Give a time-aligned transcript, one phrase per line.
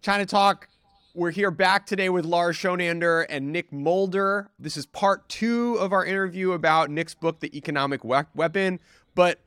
[0.00, 0.68] China Talk.
[1.14, 4.48] We're here back today with Lars Schonander and Nick Mulder.
[4.58, 8.80] This is part two of our interview about Nick's book, The Economic we- Weapon.
[9.14, 9.40] But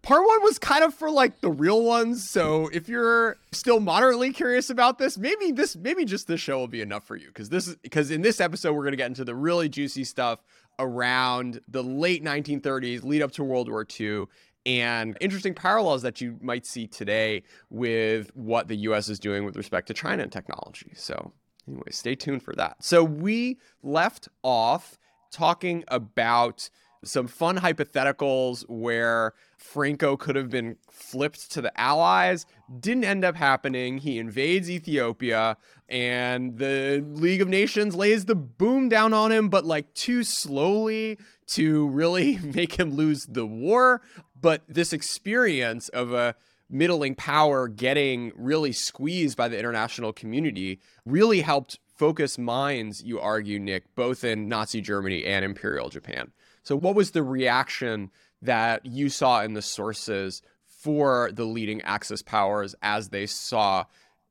[0.00, 2.28] part one was kind of for like the real ones.
[2.28, 6.68] So if you're still moderately curious about this, maybe this, maybe just this show will
[6.68, 7.26] be enough for you.
[7.26, 10.04] Because this is because in this episode we're going to get into the really juicy
[10.04, 10.38] stuff
[10.78, 14.24] around the late 1930s, lead up to World War II,
[14.64, 19.56] and interesting parallels that you might see today with what the US is doing with
[19.56, 20.92] respect to China and technology.
[20.94, 21.32] So,
[21.68, 22.76] anyway, stay tuned for that.
[22.80, 24.98] So, we left off
[25.30, 26.68] talking about
[27.04, 32.46] some fun hypotheticals where Franco could have been flipped to the Allies.
[32.78, 33.98] Didn't end up happening.
[33.98, 35.56] He invades Ethiopia,
[35.88, 41.18] and the League of Nations lays the boom down on him, but like too slowly
[41.48, 44.00] to really make him lose the war.
[44.42, 46.34] But this experience of a
[46.68, 53.60] middling power getting really squeezed by the international community really helped focus minds, you argue,
[53.60, 56.32] Nick, both in Nazi Germany and Imperial Japan.
[56.64, 62.22] So, what was the reaction that you saw in the sources for the leading Axis
[62.22, 63.84] powers as they saw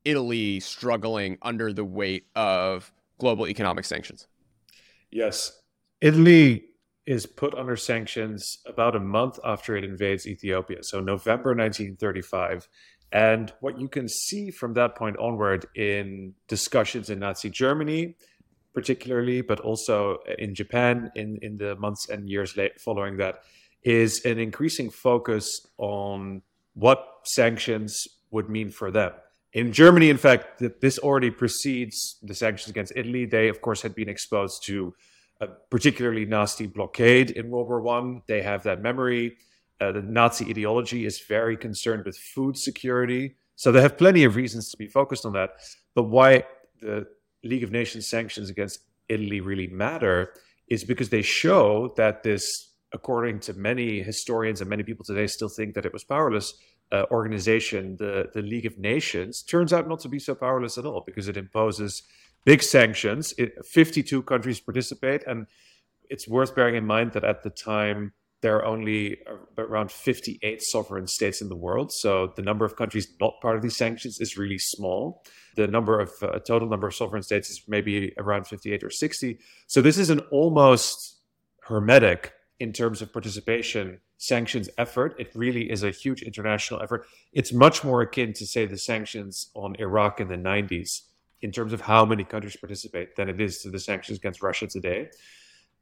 [0.03, 4.27] Italy struggling under the weight of global economic sanctions?
[5.11, 5.61] Yes.
[6.01, 6.65] Italy
[7.05, 12.67] is put under sanctions about a month after it invades Ethiopia, so November 1935.
[13.11, 18.15] And what you can see from that point onward in discussions in Nazi Germany,
[18.73, 23.43] particularly, but also uh, in Japan in, in the months and years following that,
[23.83, 26.41] is an increasing focus on
[26.73, 29.11] what sanctions would mean for them.
[29.53, 33.25] In Germany, in fact, this already precedes the sanctions against Italy.
[33.25, 34.93] They, of course, had been exposed to
[35.41, 38.21] a particularly nasty blockade in World War One.
[38.27, 39.37] They have that memory.
[39.81, 44.35] Uh, the Nazi ideology is very concerned with food security, so they have plenty of
[44.35, 45.55] reasons to be focused on that.
[45.95, 46.43] But why
[46.79, 47.07] the
[47.43, 50.33] League of Nations sanctions against Italy really matter
[50.69, 55.49] is because they show that this, according to many historians and many people today, still
[55.49, 56.53] think that it was powerless.
[56.91, 60.85] Uh, organization, the the League of Nations, turns out not to be so powerless at
[60.85, 62.03] all because it imposes
[62.45, 63.33] big sanctions.
[63.37, 65.47] It, 52 countries participate, and
[66.09, 69.17] it's worth bearing in mind that at the time there are only
[69.57, 71.91] around 58 sovereign states in the world.
[71.91, 75.23] So the number of countries not part of these sanctions is really small.
[75.55, 79.39] The number of uh, total number of sovereign states is maybe around 58 or 60.
[79.67, 81.19] So this is an almost
[81.63, 85.15] hermetic in terms of participation sanctions effort.
[85.19, 87.05] It really is a huge international effort.
[87.33, 91.01] It's much more akin to say the sanctions on Iraq in the 90s
[91.41, 94.67] in terms of how many countries participate than it is to the sanctions against Russia
[94.67, 95.09] today.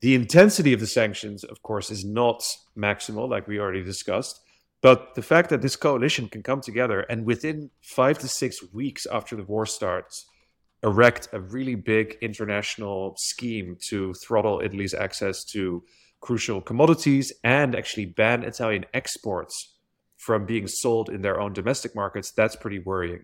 [0.01, 2.43] The intensity of the sanctions, of course, is not
[2.77, 4.39] maximal, like we already discussed.
[4.81, 9.05] But the fact that this coalition can come together and within five to six weeks
[9.05, 10.25] after the war starts,
[10.83, 15.83] erect a really big international scheme to throttle Italy's access to
[16.21, 19.75] crucial commodities and actually ban Italian exports
[20.15, 23.23] from being sold in their own domestic markets, that's pretty worrying.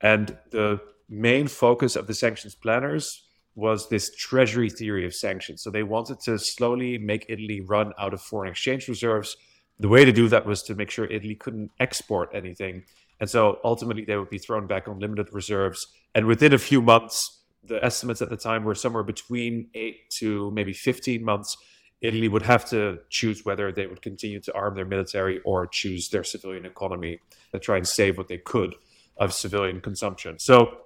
[0.00, 3.24] And the main focus of the sanctions planners
[3.54, 5.62] was this treasury theory of sanctions.
[5.62, 9.36] So they wanted to slowly make Italy run out of foreign exchange reserves.
[9.80, 12.84] The way to do that was to make sure Italy couldn't export anything.
[13.20, 15.88] And so ultimately they would be thrown back on limited reserves.
[16.14, 20.50] And within a few months, the estimates at the time were somewhere between eight to
[20.52, 21.56] maybe 15 months.
[22.00, 26.10] Italy would have to choose whether they would continue to arm their military or choose
[26.10, 27.18] their civilian economy
[27.52, 28.76] and try and save what they could
[29.16, 30.38] of civilian consumption.
[30.38, 30.76] So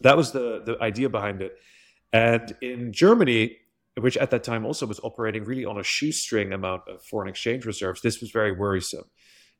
[0.00, 1.56] that was the the idea behind it.
[2.12, 3.56] And in Germany,
[3.98, 7.64] which at that time also was operating really on a shoestring amount of foreign exchange
[7.66, 9.04] reserves, this was very worrisome.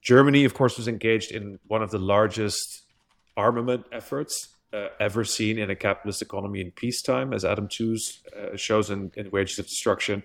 [0.03, 2.83] Germany, of course, was engaged in one of the largest
[3.37, 8.57] armament efforts uh, ever seen in a capitalist economy in peacetime, as Adam Tooze uh,
[8.57, 10.23] shows in, in Wages of Destruction.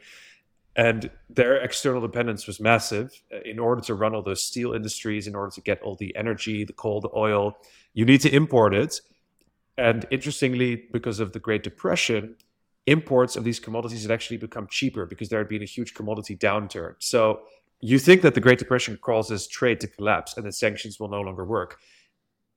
[0.76, 3.12] And their external dependence was massive.
[3.34, 6.16] Uh, in order to run all those steel industries, in order to get all the
[6.16, 7.58] energy, the coal, the oil,
[7.94, 9.00] you need to import it.
[9.78, 12.36] And interestingly, because of the Great Depression,
[12.88, 16.36] imports of these commodities had actually become cheaper because there had been a huge commodity
[16.36, 16.96] downturn.
[17.00, 17.42] So
[17.80, 21.22] you think that the Great Depression causes trade to collapse and that sanctions will no
[21.22, 21.80] longer work.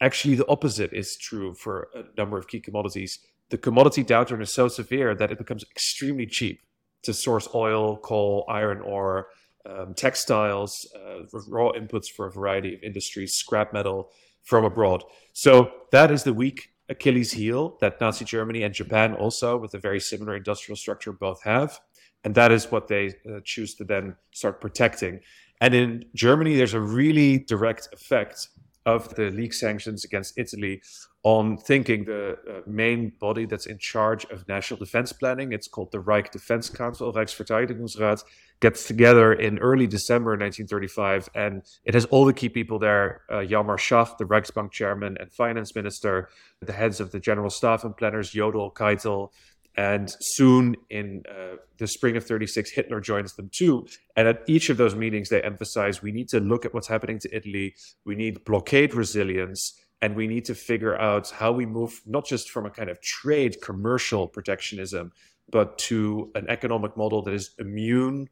[0.01, 3.21] Actually, the opposite is true for a number of key commodities.
[3.51, 6.61] The commodity downturn is so severe that it becomes extremely cheap
[7.05, 9.29] to source oil, coal, iron ore,
[9.67, 14.11] um, textiles, uh, raw inputs for a variety of industries, scrap metal
[14.43, 15.05] from abroad.
[15.33, 19.79] So that is the weak Achilles heel that Nazi Germany and Japan also, with a
[19.79, 21.81] very similar industrial structure, both have.
[22.25, 25.21] And that is what they uh, choose to then start protecting.
[25.61, 28.49] And in Germany, there's a really direct effect
[28.87, 30.83] of the league sanctions against Italy
[31.23, 35.53] on thinking the uh, main body that's in charge of national defense planning.
[35.53, 38.23] It's called the Reich Defense Council, Reichsverteidigungsrat,
[38.61, 43.37] gets together in early December 1935, and it has all the key people there: uh,
[43.37, 46.29] Hjalmar Schacht, the Reichsbank chairman and finance minister,
[46.61, 49.31] the heads of the general staff and planners, Jodl, Keitel,
[49.77, 53.87] and soon in uh, the spring of 36, Hitler joins them too.
[54.17, 57.19] And at each of those meetings, they emphasize we need to look at what's happening
[57.21, 57.75] to Italy.
[58.05, 59.81] We need blockade resilience.
[60.01, 63.01] And we need to figure out how we move not just from a kind of
[63.01, 65.13] trade commercial protectionism,
[65.51, 68.29] but to an economic model that is immune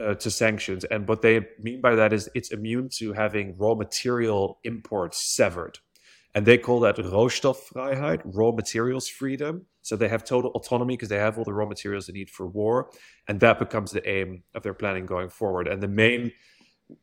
[0.00, 0.84] uh, to sanctions.
[0.84, 5.78] And what they mean by that is it's immune to having raw material imports severed
[6.34, 9.66] and they call that Rohstoffreiheit, raw materials freedom.
[9.82, 12.46] So they have total autonomy because they have all the raw materials they need for
[12.46, 12.90] war,
[13.28, 15.68] and that becomes the aim of their planning going forward.
[15.68, 16.32] And the main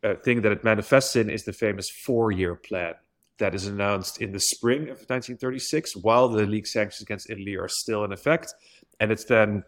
[0.03, 2.93] uh, thing that it manifests in is the famous four-year plan
[3.37, 7.67] that is announced in the spring of 1936, while the League sanctions against Italy are
[7.67, 8.53] still in effect,
[8.99, 9.63] and it's then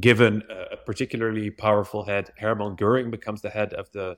[0.00, 2.30] given a, a particularly powerful head.
[2.38, 4.16] Hermann Goering becomes the head of the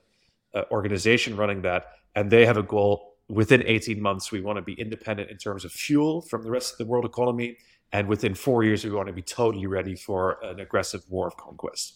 [0.53, 1.85] uh, organization running that,
[2.15, 5.63] and they have a goal within 18 months, we want to be independent in terms
[5.63, 7.57] of fuel from the rest of the world economy.
[7.91, 11.37] And within four years, we want to be totally ready for an aggressive war of
[11.37, 11.95] conquest.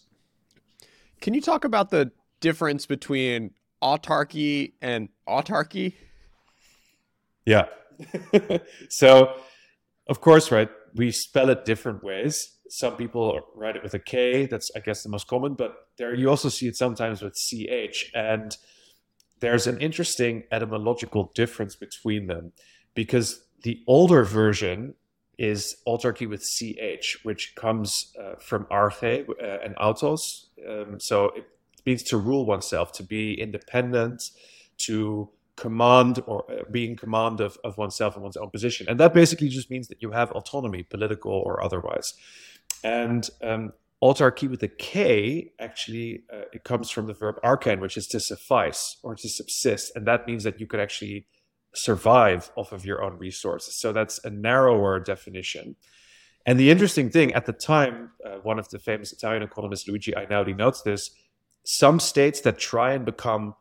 [1.21, 3.51] Can you talk about the difference between
[3.81, 5.95] autarky and autarky?
[7.45, 7.65] Yeah.
[8.89, 9.35] so,
[10.07, 12.57] of course, right, we spell it different ways.
[12.69, 14.45] Some people write it with a K.
[14.45, 15.53] That's, I guess, the most common.
[15.53, 18.11] But there, you also see it sometimes with CH.
[18.15, 18.55] And
[19.43, 22.53] there's an interesting etymological difference between them
[22.95, 24.93] because the older version
[25.37, 30.49] is autarchy with ch, which comes uh, from arche uh, and autos.
[30.65, 31.45] Um, so it
[31.85, 34.23] means to rule oneself, to be independent,
[34.85, 38.87] to command or uh, be in command of, of oneself and one's own position.
[38.87, 42.13] And that basically just means that you have autonomy, political or otherwise.
[42.81, 43.73] And um,
[44.03, 48.19] autarky with a K actually uh, it comes from the verb arkan, which is to
[48.19, 51.25] suffice or to subsist, and that means that you could actually
[51.73, 53.79] survive off of your own resources.
[53.79, 55.75] So that's a narrower definition.
[56.45, 60.11] And the interesting thing at the time, uh, one of the famous Italian economists, Luigi
[60.11, 61.09] Einaudi, notes this:
[61.63, 63.55] some states that try and become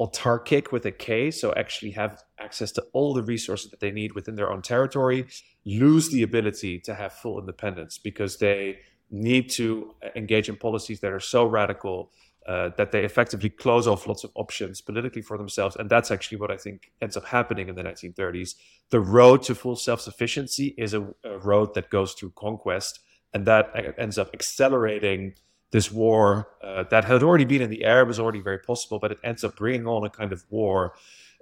[0.00, 4.12] autarkic with a K, so actually have access to all the resources that they need
[4.14, 5.26] within their own territory,
[5.64, 8.78] lose the ability to have full independence because they
[9.10, 12.10] need to engage in policies that are so radical
[12.46, 15.74] uh, that they effectively close off lots of options politically for themselves.
[15.74, 18.50] And that's actually what I think ends up happening in the 1930s.
[18.90, 23.00] The road to full self sufficiency is a, a, road that goes through conquest,
[23.34, 25.34] and that ends up accelerating
[25.72, 29.10] this war uh, that had already been in the air, was already very possible, but
[29.10, 30.94] it ends up bringing on a kind of war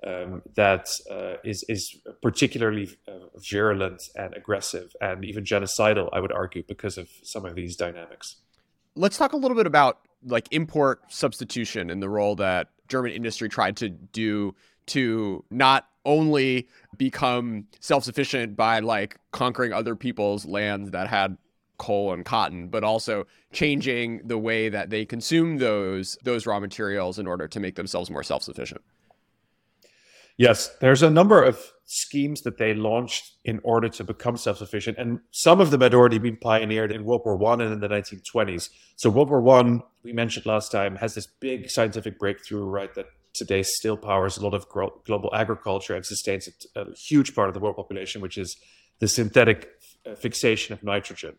[0.07, 6.33] um, that uh, is is particularly uh, virulent and aggressive and even genocidal, I would
[6.33, 8.37] argue, because of some of these dynamics.
[8.97, 13.49] Let's talk a little bit about like import substitution and the role that German industry
[13.49, 14.55] tried to do
[14.87, 21.39] to not only become self-sufficient by like conquering other people's lands that had
[21.79, 27.19] coal and cotton, but also changing the way that they consume those those raw materials
[27.19, 28.83] in order to make themselves more self-sufficient.
[30.37, 35.21] Yes, there's a number of schemes that they launched in order to become self-sufficient, and
[35.31, 38.71] some of them had already been pioneered in World War One and in the 1920s.
[38.97, 42.93] So World War One, we mentioned last time, has this big scientific breakthrough, right?
[42.95, 47.55] That today still powers a lot of global agriculture and sustains a, huge part of
[47.55, 48.57] the world population, which is
[49.01, 49.69] the synthetic
[50.07, 51.37] uh, fixation of nitrogen,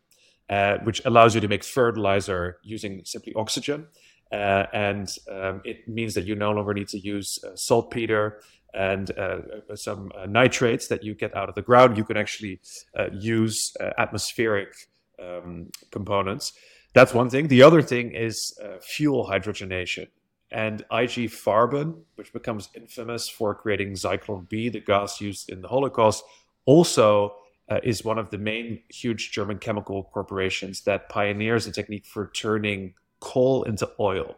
[0.49, 3.87] uh, which allows you to make fertilizer using simply oxygen.
[4.31, 8.41] Uh, and um, it means that you no longer need to use uh, saltpeter
[8.75, 9.39] and uh,
[9.69, 11.97] uh, some uh, nitrates that you get out of the ground.
[11.97, 12.59] You can actually
[12.97, 14.75] uh, use uh, atmospheric
[15.19, 16.53] um, components.
[16.93, 17.47] That's one thing.
[17.47, 20.07] The other thing is uh, fuel hydrogenation.
[20.51, 25.67] And IG Farben, which becomes infamous for creating Zyklon B, the gas used in the
[25.67, 26.23] Holocaust,
[26.65, 27.35] also
[27.83, 32.93] is one of the main huge German chemical corporations that pioneers a technique for turning
[33.19, 34.35] coal into oil.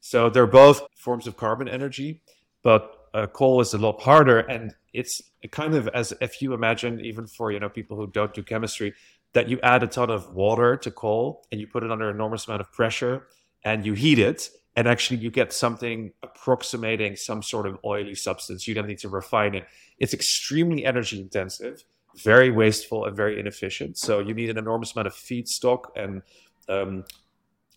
[0.00, 2.20] So they're both forms of carbon energy,
[2.62, 4.40] but uh, coal is a lot harder.
[4.40, 8.34] And it's kind of as if you imagine even for you know people who don't
[8.34, 8.94] do chemistry
[9.32, 12.14] that you add a ton of water to coal and you put it under an
[12.14, 13.26] enormous amount of pressure
[13.64, 14.50] and you heat it.
[14.76, 18.68] And actually you get something approximating some sort of oily substance.
[18.68, 19.66] You don't need to refine it.
[19.98, 21.84] It's extremely energy intensive
[22.16, 23.98] very wasteful and very inefficient.
[23.98, 26.22] So you need an enormous amount of feedstock and
[26.68, 27.04] um,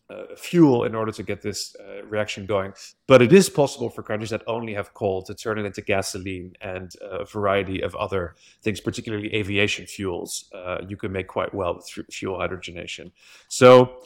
[0.09, 2.73] uh, fuel in order to get this uh, reaction going.
[3.07, 6.53] But it is possible for countries that only have coal to turn it into gasoline
[6.61, 10.49] and a variety of other things, particularly aviation fuels.
[10.53, 13.11] Uh, you can make quite well with fuel hydrogenation.
[13.47, 13.99] So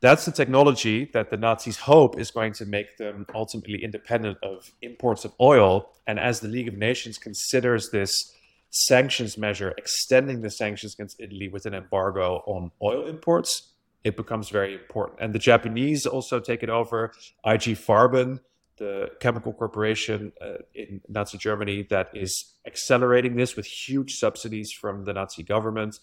[0.00, 4.72] that's the technology that the Nazis hope is going to make them ultimately independent of
[4.80, 5.90] imports of oil.
[6.06, 8.32] And as the League of Nations considers this
[8.70, 13.69] sanctions measure, extending the sanctions against Italy with an embargo on oil imports,
[14.04, 15.20] it becomes very important.
[15.20, 17.12] And the Japanese also take it over.
[17.44, 18.40] IG Farben,
[18.78, 25.04] the chemical corporation uh, in Nazi Germany that is accelerating this with huge subsidies from
[25.04, 25.98] the Nazi government,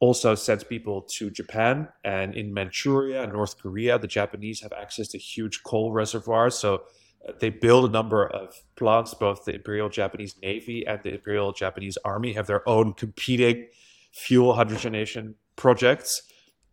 [0.00, 1.88] also sends people to Japan.
[2.04, 6.56] And in Manchuria and North Korea, the Japanese have access to huge coal reservoirs.
[6.56, 6.82] So
[7.26, 9.14] uh, they build a number of plants.
[9.14, 13.68] Both the Imperial Japanese Navy and the Imperial Japanese Army have their own competing
[14.12, 16.22] fuel hydrogenation projects.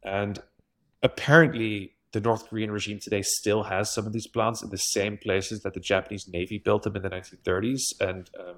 [0.04, 0.40] And
[1.04, 5.18] apparently the North Korean regime today still has some of these plants in the same
[5.18, 8.00] places that the Japanese Navy built them in the 1930s.
[8.00, 8.56] And um,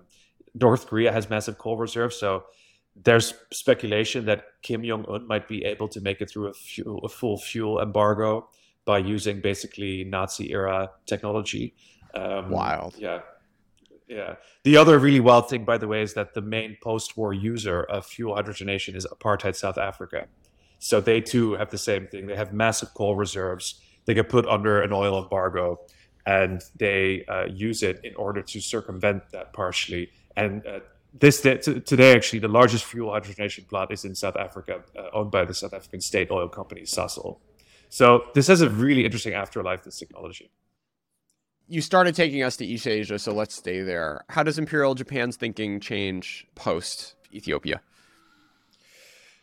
[0.53, 2.17] North Korea has massive coal reserves.
[2.17, 2.45] So
[2.95, 6.99] there's speculation that Kim Jong un might be able to make it through a, fuel,
[6.99, 8.49] a full fuel embargo
[8.85, 11.75] by using basically Nazi era technology.
[12.13, 12.95] Um, wild.
[12.97, 13.21] Yeah.
[14.07, 14.35] Yeah.
[14.63, 17.83] The other really wild thing, by the way, is that the main post war user
[17.83, 20.27] of fuel hydrogenation is apartheid South Africa.
[20.79, 22.25] So they too have the same thing.
[22.25, 23.81] They have massive coal reserves.
[24.05, 25.81] They get put under an oil embargo,
[26.25, 30.09] and they uh, use it in order to circumvent that partially.
[30.35, 30.79] And uh,
[31.13, 35.31] this t- today, actually, the largest fuel hydrogenation plant is in South Africa, uh, owned
[35.31, 37.39] by the South African state oil company Sasol.
[37.89, 39.83] So this has a really interesting afterlife.
[39.83, 40.49] This technology.
[41.67, 44.23] You started taking us to East Asia, so let's stay there.
[44.29, 47.81] How does Imperial Japan's thinking change post Ethiopia?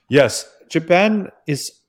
[0.08, 1.80] Yes, Japan is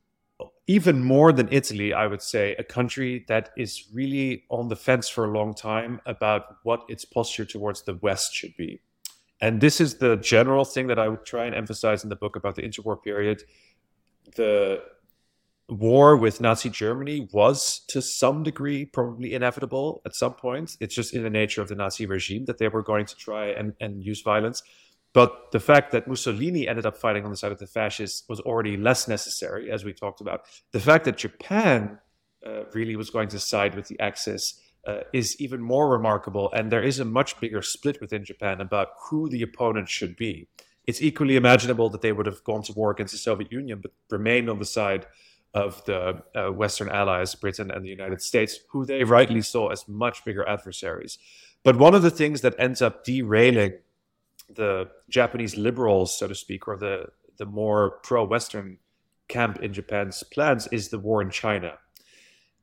[0.67, 5.07] even more than Italy, I would say, a country that is really on the fence
[5.07, 8.81] for a long time about what its posture towards the West should be.
[9.39, 12.35] And this is the general thing that I would try and emphasize in the book
[12.35, 13.43] about the interwar period.
[14.35, 14.81] The
[15.69, 20.75] war with Nazi Germany was to some degree probably inevitable at some point.
[20.79, 23.47] It's just in the nature of the Nazi regime that they were going to try
[23.47, 24.63] and, and use violence.
[25.17, 28.39] But the fact that Mussolini ended up fighting on the side of the fascists was
[28.41, 30.41] already less necessary, as we talked about.
[30.73, 31.97] The fact that Japan
[32.45, 36.51] uh, really was going to side with the Axis uh, is even more remarkable.
[36.51, 40.49] And there is a much bigger split within Japan about who the opponent should be.
[40.85, 43.93] It's equally imaginable that they would have gone to war against the Soviet Union, but
[44.11, 45.07] remained on the side
[45.55, 49.87] of the uh, Western allies, Britain and the United States, who they rightly saw as
[49.87, 51.17] much bigger adversaries.
[51.63, 53.79] But one of the things that ends up derailing
[54.53, 58.79] the Japanese liberals, so to speak, or the the more pro-Western
[59.27, 61.77] camp in Japan's plans is the war in China.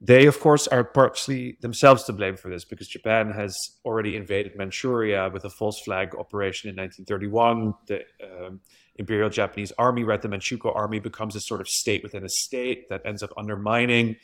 [0.00, 4.56] They, of course, are partially themselves to blame for this because Japan has already invaded
[4.56, 7.74] Manchuria with a false flag operation in 1931.
[7.86, 8.60] The um,
[8.96, 12.88] Imperial Japanese Army, right, the Manchukuo Army, becomes a sort of state within a state
[12.90, 14.16] that ends up undermining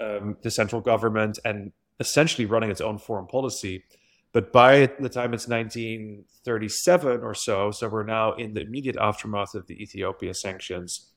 [0.00, 3.84] um, the central government and essentially running its own foreign policy.
[4.32, 9.54] But by the time it's 1937 or so, so we're now in the immediate aftermath
[9.54, 11.10] of the Ethiopia sanctions,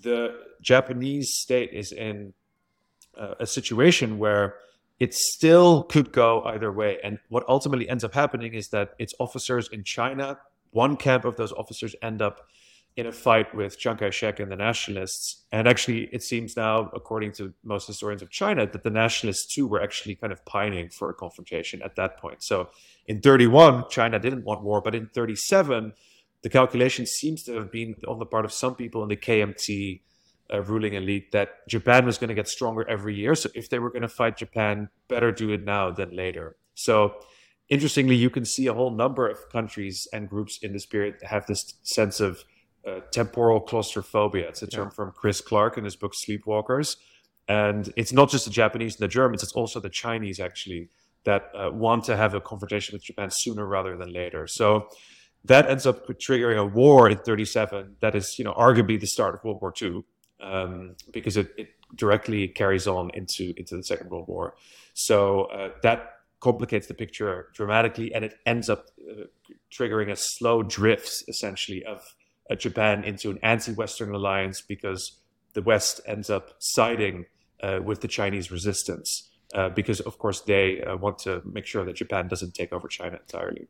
[0.00, 2.32] the Japanese state is in
[3.16, 4.56] uh, a situation where
[4.98, 6.98] it still could go either way.
[7.04, 10.38] And what ultimately ends up happening is that its officers in China,
[10.70, 12.48] one camp of those officers end up
[12.96, 15.44] in a fight with Chiang Kai shek and the nationalists.
[15.52, 19.66] And actually, it seems now, according to most historians of China, that the nationalists too
[19.66, 22.42] were actually kind of pining for a confrontation at that point.
[22.42, 22.70] So
[23.06, 25.92] in 31, China didn't want war, but in 37,
[26.42, 30.00] the calculation seems to have been on the part of some people in the KMT
[30.52, 33.34] uh, ruling elite that Japan was going to get stronger every year.
[33.34, 36.56] So if they were going to fight Japan, better do it now than later.
[36.74, 37.16] So
[37.68, 41.46] interestingly, you can see a whole number of countries and groups in this period have
[41.46, 42.44] this sense of
[42.86, 44.48] uh, temporal claustrophobia.
[44.48, 44.94] It's a term yeah.
[44.94, 46.96] from Chris Clark in his book Sleepwalkers.
[47.48, 50.88] And it's not just the Japanese and the Germans, it's also the Chinese actually
[51.24, 54.46] that uh, want to have a confrontation with Japan sooner rather than later.
[54.46, 54.88] So
[55.44, 59.34] that ends up triggering a war in 37 that is, you know, arguably the start
[59.34, 60.04] of World War II
[60.40, 64.56] um, because it, it, directly carries on into, into the Second World War.
[64.94, 69.24] So uh, that complicates the picture dramatically and it ends up uh,
[69.70, 72.02] triggering a slow drift essentially of
[72.54, 75.18] Japan into an anti-Western alliance because
[75.54, 77.26] the West ends up siding
[77.62, 81.84] uh, with the Chinese resistance uh, because, of course, they uh, want to make sure
[81.84, 83.66] that Japan doesn't take over China entirely.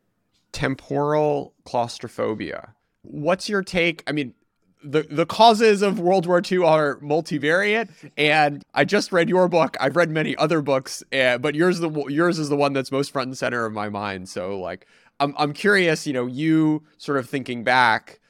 [0.53, 2.75] Temporal claustrophobia.
[3.03, 4.03] What's your take?
[4.07, 4.35] I mean,
[4.83, 9.77] the the causes of World War II are multivariate, and I just read your book.
[9.81, 13.13] I've read many other books, uh, but yours the yours is the one that's most
[13.13, 14.29] front and center of my mind.
[14.29, 14.87] So like,
[15.21, 16.07] I'm I'm curious.
[16.07, 18.21] You know, you sort of thinking back.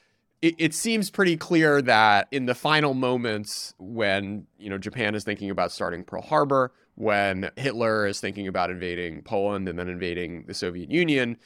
[0.43, 5.25] It, it seems pretty clear that in the final moments when you know Japan is
[5.25, 10.45] thinking about starting Pearl Harbor, when Hitler is thinking about invading Poland and then invading
[10.47, 11.37] the Soviet Union,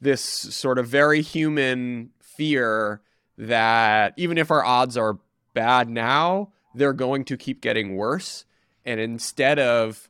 [0.00, 3.00] this sort of very human fear
[3.36, 5.18] that even if our odds are
[5.54, 8.44] bad now, they're going to keep getting worse.
[8.84, 10.08] And instead of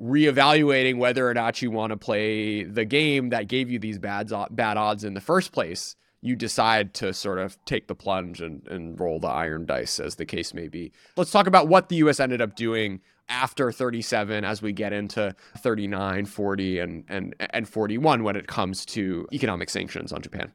[0.00, 4.30] reevaluating whether or not you want to play the game that gave you these bad,
[4.50, 8.66] bad odds in the first place, you decide to sort of take the plunge and,
[8.68, 10.92] and roll the iron dice, as the case may be.
[11.16, 15.34] Let's talk about what the US ended up doing after 37 as we get into
[15.58, 20.52] 39, 40, and, and, and 41 when it comes to economic sanctions on Japan.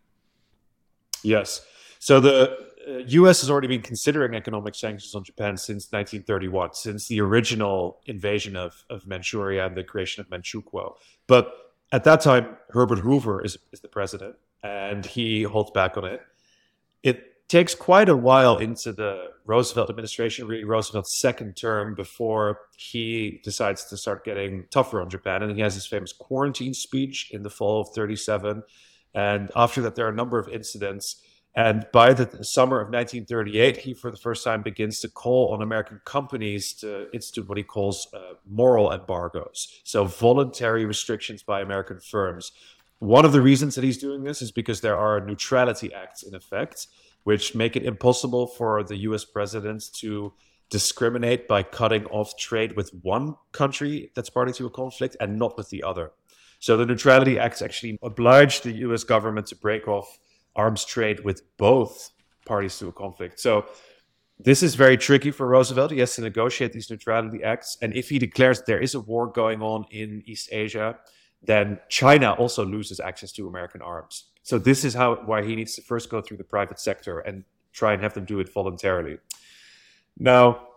[1.23, 1.65] Yes.
[1.99, 3.41] So the uh, U.S.
[3.41, 8.83] has already been considering economic sanctions on Japan since 1931, since the original invasion of,
[8.89, 10.95] of Manchuria and the creation of Manchukuo.
[11.27, 11.53] But
[11.91, 16.21] at that time, Herbert Hoover is, is the president, and he holds back on it.
[17.03, 23.41] It takes quite a while into the Roosevelt administration, really Roosevelt's second term, before he
[23.43, 25.43] decides to start getting tougher on Japan.
[25.43, 28.63] And he has his famous quarantine speech in the fall of 37
[29.13, 31.21] and after that, there are a number of incidents.
[31.53, 35.61] And by the summer of 1938, he, for the first time, begins to call on
[35.61, 39.81] American companies to institute what he calls uh, moral embargoes.
[39.83, 42.53] So, voluntary restrictions by American firms.
[43.01, 46.35] One of the reasons that he's doing this is because there are neutrality acts in
[46.35, 46.85] effect,
[47.23, 50.33] which make it impossible for the US president to
[50.69, 55.57] discriminate by cutting off trade with one country that's party to a conflict and not
[55.57, 56.11] with the other.
[56.59, 60.19] So the Neutrality Acts actually obliged the US government to break off
[60.55, 62.11] arms trade with both
[62.45, 63.39] parties to a conflict.
[63.39, 63.65] So
[64.37, 65.89] this is very tricky for Roosevelt.
[65.89, 67.79] He has to negotiate these neutrality acts.
[67.81, 70.99] And if he declares there is a war going on in East Asia,
[71.43, 74.25] then China also loses access to American arms.
[74.43, 77.43] So this is how why he needs to first go through the private sector and
[77.73, 79.17] try and have them do it voluntarily.
[80.17, 80.67] Now,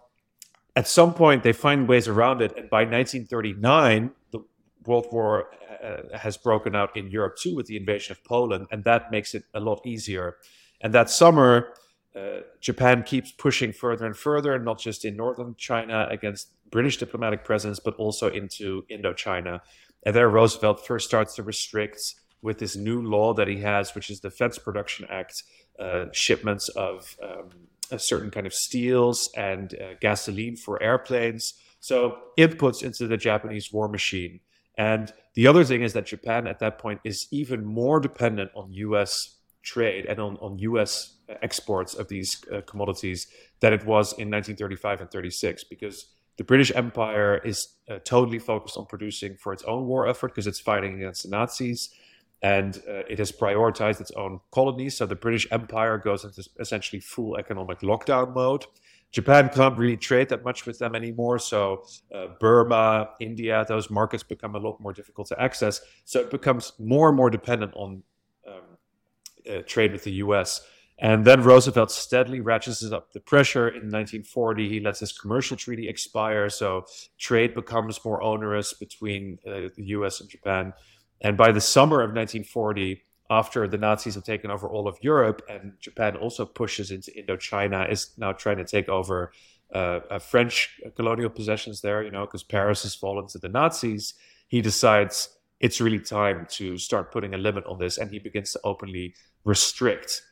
[0.76, 2.56] at some point, they find ways around it.
[2.56, 4.40] And by 1939, the
[4.86, 5.50] World War
[5.82, 9.34] uh, has broken out in Europe too with the invasion of Poland, and that makes
[9.34, 10.36] it a lot easier.
[10.80, 11.74] And that summer,
[12.14, 17.44] uh, Japan keeps pushing further and further, not just in northern China against British diplomatic
[17.44, 19.60] presence, but also into Indochina.
[20.04, 24.10] And there, Roosevelt first starts to restrict with this new law that he has, which
[24.10, 25.42] is the Defense Production Act,
[25.78, 27.50] uh, shipments of um,
[27.90, 31.54] a certain kind of steels and uh, gasoline for airplanes.
[31.80, 34.40] So inputs into the Japanese war machine.
[34.76, 38.72] And the other thing is that Japan at that point is even more dependent on
[38.72, 43.26] US trade and on, on US exports of these uh, commodities
[43.60, 48.76] than it was in 1935 and 36 because the British Empire is uh, totally focused
[48.76, 51.90] on producing for its own war effort because it's fighting against the Nazis
[52.42, 54.96] and uh, it has prioritized its own colonies.
[54.96, 58.66] So the British Empire goes into essentially full economic lockdown mode.
[59.12, 61.38] Japan can't really trade that much with them anymore.
[61.38, 65.80] So uh, Burma, India, those markets become a lot more difficult to access.
[66.04, 68.02] So it becomes more and more dependent on
[68.46, 68.60] um,
[69.48, 70.66] uh, trade with the U.S.
[70.98, 73.66] And then Roosevelt steadily ratchets up the pressure.
[73.68, 76.84] In 1940, he lets his commercial treaty expire, so
[77.18, 80.20] trade becomes more onerous between uh, the U.S.
[80.20, 80.72] and Japan.
[81.20, 85.42] And by the summer of 1940, after the Nazis have taken over all of Europe
[85.48, 89.32] and Japan also pushes into Indochina, is now trying to take over
[89.74, 94.14] uh, uh, French colonial possessions there, you know, because Paris has fallen to the Nazis.
[94.46, 98.52] He decides it's really time to start putting a limit on this, and he begins
[98.52, 100.22] to openly restrict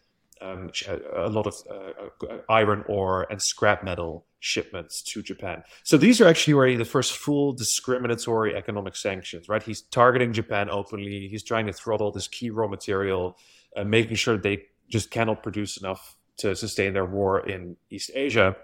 [0.42, 0.70] um,
[1.14, 5.62] a lot of uh, uh, iron ore and scrap metal shipments to Japan.
[5.85, 9.62] So these are actually already the first full discriminatory economic sanctions, right?
[9.62, 11.28] He's targeting Japan openly.
[11.28, 13.37] He's trying to throttle this key raw material,
[13.76, 18.57] uh, making sure they just cannot produce enough to sustain their war in East Asia.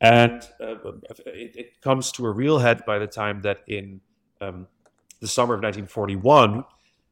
[0.00, 0.76] And uh,
[1.26, 4.00] it, it, comes to a real head by the time that in
[4.40, 4.66] um,
[5.20, 6.64] the summer of 1941,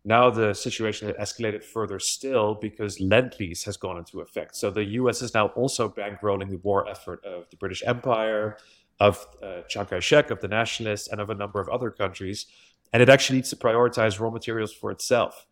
[0.08, 4.56] now the situation has escalated further still because Lend Lease has gone into effect.
[4.56, 8.56] So the US is now also bankrolling the war effort of the British Empire,
[9.00, 12.46] of uh, Chiang Kai shek, of the nationalists, and of a number of other countries.
[12.92, 15.46] And it actually needs to prioritize raw materials for itself.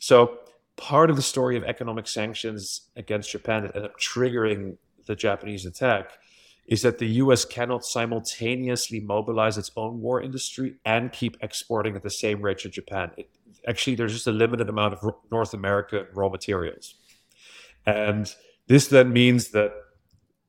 [0.00, 0.38] So
[0.76, 5.66] part of the story of economic sanctions against Japan that ended up triggering the Japanese
[5.66, 6.18] attack
[6.66, 12.02] is that the US cannot simultaneously mobilize its own war industry and keep exporting at
[12.02, 13.10] the same rate to Japan.
[13.16, 13.28] It,
[13.66, 16.94] actually there's just a limited amount of North American raw materials.
[17.86, 18.32] And
[18.70, 19.72] This then means that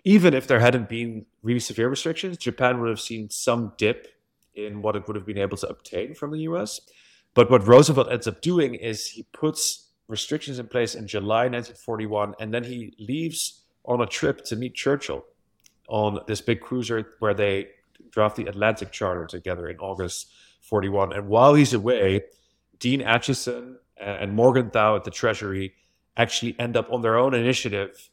[0.03, 4.09] even if there hadn't been really severe restrictions, Japan would have seen some dip
[4.53, 6.81] in what it would have been able to obtain from the US.
[7.33, 12.35] But what Roosevelt ends up doing is he puts restrictions in place in July 1941,
[12.39, 15.25] and then he leaves on a trip to meet Churchill
[15.87, 17.69] on this big cruiser where they
[18.11, 21.13] draft the Atlantic Charter together in August 41.
[21.13, 22.21] And while he's away,
[22.81, 25.75] Dean Acheson and Morgan Morgenthau at the Treasury
[26.17, 28.09] actually end up on their own initiative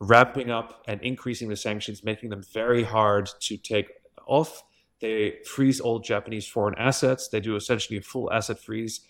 [0.00, 3.88] ramping up and increasing the sanctions, making them very hard to take
[4.26, 4.64] off.
[5.00, 7.28] They freeze all Japanese foreign assets.
[7.28, 9.00] They do essentially a full asset freeze.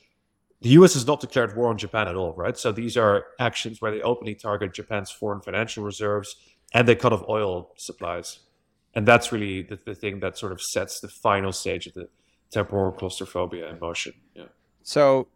[0.61, 2.57] The US has not declared war on Japan at all, right?
[2.57, 6.37] So these are actions where they openly target Japan's foreign financial reserves
[6.73, 8.41] and they cut off oil supplies.
[8.95, 12.09] And that's really the, the thing that sort of sets the final stage of the
[12.51, 14.15] temporal claustrophobia in motion.
[14.35, 14.45] Yeah.
[14.85, 15.27] So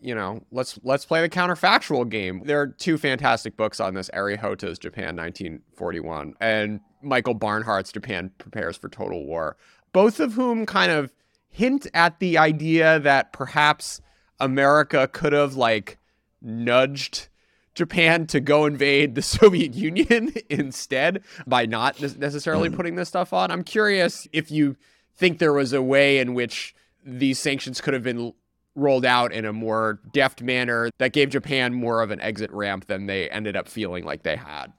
[0.00, 2.42] you know, let's let's play the counterfactual game.
[2.44, 8.30] There are two fantastic books on this: Eri Hotta's Japan 1941 and Michael Barnhart's Japan
[8.38, 9.56] Prepares for Total War.
[9.92, 11.12] Both of whom kind of
[11.48, 14.00] hint at the idea that perhaps
[14.38, 15.98] America could have like
[16.42, 17.28] nudged
[17.74, 22.76] Japan to go invade the Soviet Union instead by not necessarily mm.
[22.76, 23.50] putting this stuff on.
[23.50, 24.76] I'm curious if you
[25.14, 28.34] think there was a way in which these sanctions could have been
[28.76, 32.86] rolled out in a more deft manner that gave Japan more of an exit ramp
[32.86, 34.72] than they ended up feeling like they had?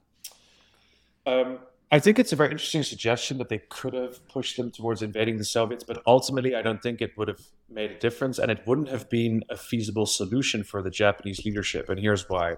[1.26, 1.58] Um,
[1.90, 5.38] I think it's a very interesting suggestion that they could have pushed them towards invading
[5.38, 8.60] the Soviets, but ultimately, I don't think it would have made a difference, and it
[8.66, 11.88] wouldn't have been a feasible solution for the Japanese leadership.
[11.88, 12.56] And here's why: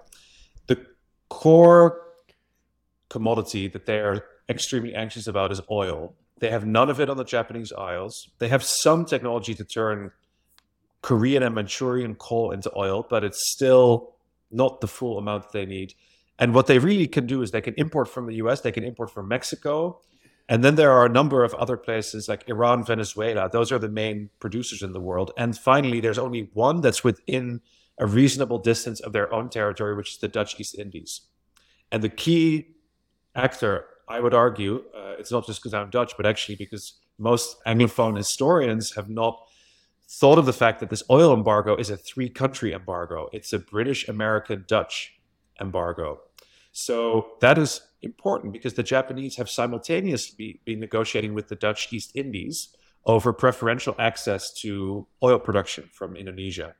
[0.67, 0.85] the
[1.29, 2.01] core
[3.09, 6.13] commodity that they are extremely anxious about is oil.
[6.39, 8.29] They have none of it on the Japanese Isles.
[8.39, 10.11] They have some technology to turn
[11.01, 14.15] Korean and Manchurian coal into oil, but it's still
[14.51, 15.93] not the full amount that they need.
[16.37, 18.83] And what they really can do is they can import from the US, they can
[18.83, 20.01] import from Mexico.
[20.49, 23.49] And then there are a number of other places like Iran, Venezuela.
[23.49, 25.31] Those are the main producers in the world.
[25.37, 27.61] And finally, there's only one that's within
[27.97, 31.21] a reasonable distance of their own territory, which is the Dutch East Indies.
[31.91, 32.75] And the key
[33.35, 37.63] actor, I would argue, uh, it's not just because I'm Dutch, but actually because most
[37.65, 39.39] Anglophone historians have not
[40.11, 43.29] thought of the fact that this oil embargo is a three country embargo.
[43.31, 45.13] It's a British, American, Dutch
[45.59, 46.19] embargo.
[46.73, 52.11] So that is important because the Japanese have simultaneously been negotiating with the Dutch East
[52.13, 56.75] Indies over preferential access to oil production from Indonesia.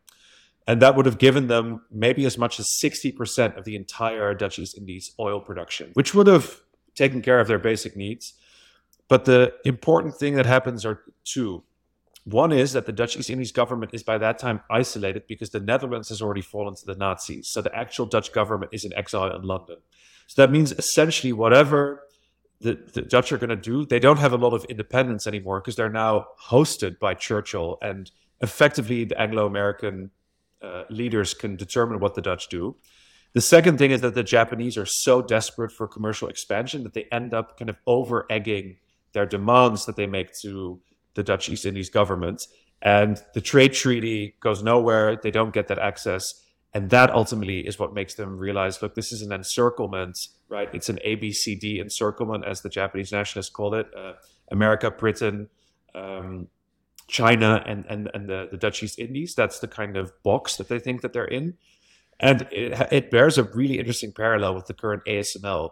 [0.67, 4.59] And that would have given them maybe as much as 60% of the entire Dutch
[4.59, 6.61] East Indies oil production, which would have
[6.95, 8.33] taken care of their basic needs.
[9.07, 11.63] But the important thing that happens are two.
[12.25, 15.59] One is that the Dutch East Indies government is by that time isolated because the
[15.59, 17.49] Netherlands has already fallen to the Nazis.
[17.49, 19.77] So the actual Dutch government is in exile in London.
[20.27, 22.03] So that means essentially whatever
[22.61, 25.59] the, the Dutch are going to do, they don't have a lot of independence anymore
[25.59, 30.11] because they're now hosted by Churchill and effectively the Anglo American
[30.61, 32.75] uh, leaders can determine what the Dutch do.
[33.33, 37.05] The second thing is that the Japanese are so desperate for commercial expansion that they
[37.11, 38.77] end up kind of over egging
[39.13, 40.79] their demands that they make to
[41.15, 42.47] the Dutch East Indies government.
[42.81, 45.15] And the trade treaty goes nowhere.
[45.15, 46.41] They don't get that access.
[46.73, 50.69] And that ultimately is what makes them realize look, this is an encirclement, right?
[50.73, 54.13] It's an ABCD encirclement, as the Japanese nationalists call it uh,
[54.49, 55.49] America, Britain,
[55.93, 56.47] um,
[57.07, 59.35] China, and, and, and the, the Dutch East Indies.
[59.35, 61.55] That's the kind of box that they think that they're in.
[62.21, 65.71] And it, it bears a really interesting parallel with the current ASML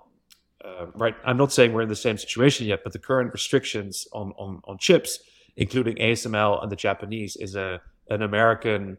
[0.63, 4.08] uh, right, I'm not saying we're in the same situation yet, but the current restrictions
[4.12, 5.19] on, on, on chips,
[5.56, 8.98] including ASML and the Japanese, is a an American,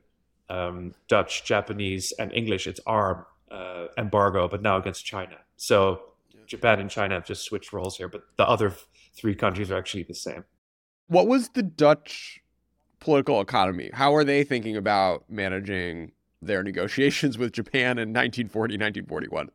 [0.48, 2.66] um, Dutch, Japanese, and English.
[2.66, 5.36] It's ARM uh, embargo, but now against China.
[5.56, 6.00] So
[6.46, 8.72] Japan and China have just switched roles here, but the other
[9.14, 10.44] three countries are actually the same.
[11.08, 12.40] What was the Dutch
[13.00, 13.90] political economy?
[13.92, 19.50] How are they thinking about managing their negotiations with Japan in 1940, 1941?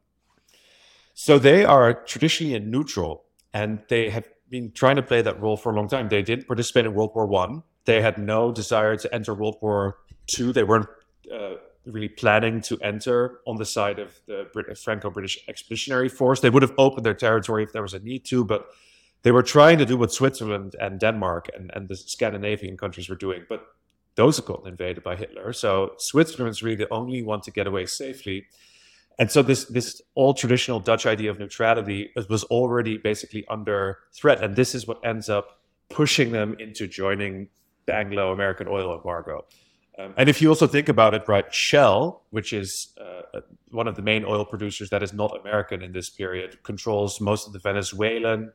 [1.18, 3.24] So they are traditionally neutral,
[3.54, 6.10] and they have been trying to play that role for a long time.
[6.10, 7.64] They didn't participate in World War One.
[7.86, 9.98] They had no desire to enter World War
[10.28, 10.52] Two.
[10.52, 10.88] They weren't
[11.34, 16.42] uh, really planning to enter on the side of the Brit- Franco-British Expeditionary Force.
[16.42, 18.68] They would have opened their territory if there was a need to, but
[19.22, 23.16] they were trying to do what Switzerland and Denmark and, and the Scandinavian countries were
[23.16, 23.46] doing.
[23.48, 23.66] But
[24.16, 25.54] those gotten invaded by Hitler.
[25.54, 28.48] So Switzerland Switzerland's really the only one to get away safely
[29.18, 34.44] and so this this old traditional Dutch idea of neutrality was already basically under threat,
[34.44, 37.50] and this is what ends up pushing them into joining
[37.86, 39.46] the Anglo-American oil embargo.
[39.98, 43.96] Um, and if you also think about it, right, Shell, which is uh, one of
[43.96, 47.60] the main oil producers that is not American in this period, controls most of the
[47.60, 48.52] Venezuelan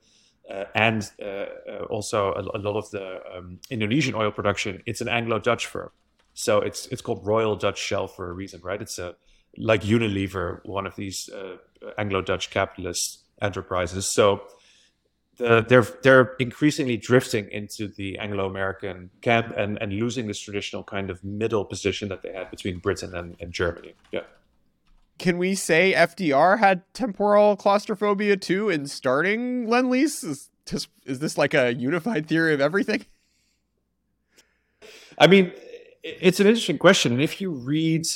[0.50, 4.82] uh, and uh, uh also a, a, lot of the um, Indonesian oil production.
[4.84, 5.90] It's an Anglo-Dutch firm,
[6.34, 8.82] so it's it's called Royal Dutch Shell for a reason, right?
[8.82, 9.14] It's a
[9.56, 11.56] like Unilever, one of these uh,
[11.98, 14.12] Anglo-Dutch capitalist enterprises.
[14.12, 14.42] So
[15.36, 21.10] the, they're they're increasingly drifting into the Anglo-American camp and, and losing this traditional kind
[21.10, 23.94] of middle position that they had between Britain and, and Germany.
[24.12, 24.22] Yeah.
[25.18, 30.24] Can we say FDR had temporal claustrophobia too in starting Lend Lease?
[30.24, 30.48] Is,
[31.04, 33.04] is this like a unified theory of everything?
[35.18, 35.52] I mean,
[36.02, 37.12] it's an interesting question.
[37.12, 38.06] And if you read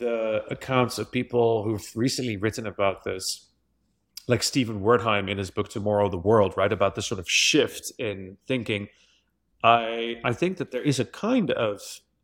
[0.00, 3.48] the accounts of people who've recently written about this,
[4.26, 7.92] like Stephen Wertheim in his book Tomorrow the World, right, about this sort of shift
[7.98, 8.88] in thinking,
[9.62, 11.80] I I think that there is a kind of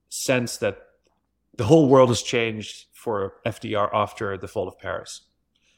[0.09, 0.79] sense that
[1.57, 5.23] the whole world has changed for FDR after the fall of Paris.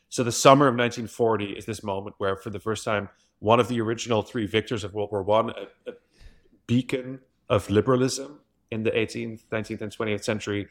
[0.09, 3.69] So the summer of 1940 is this moment where, for the first time, one of
[3.69, 5.95] the original three victors of World War One, a, a
[6.67, 10.69] beacon of liberalism in the 18th, 19th, and 20th century,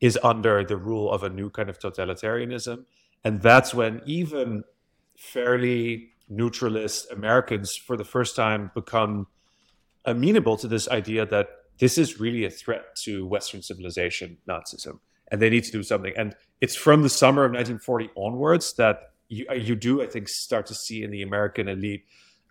[0.00, 2.84] is under the rule of a new kind of totalitarianism.
[3.24, 4.64] And that's when even
[5.16, 9.26] fairly neutralist Americans, for the first time, become
[10.04, 15.40] amenable to this idea that this is really a threat to Western civilization, Nazism, and
[15.40, 16.12] they need to do something.
[16.16, 20.28] And it's from the summer of 1940 onwards that you, uh, you do, I think,
[20.28, 22.04] start to see in the American elite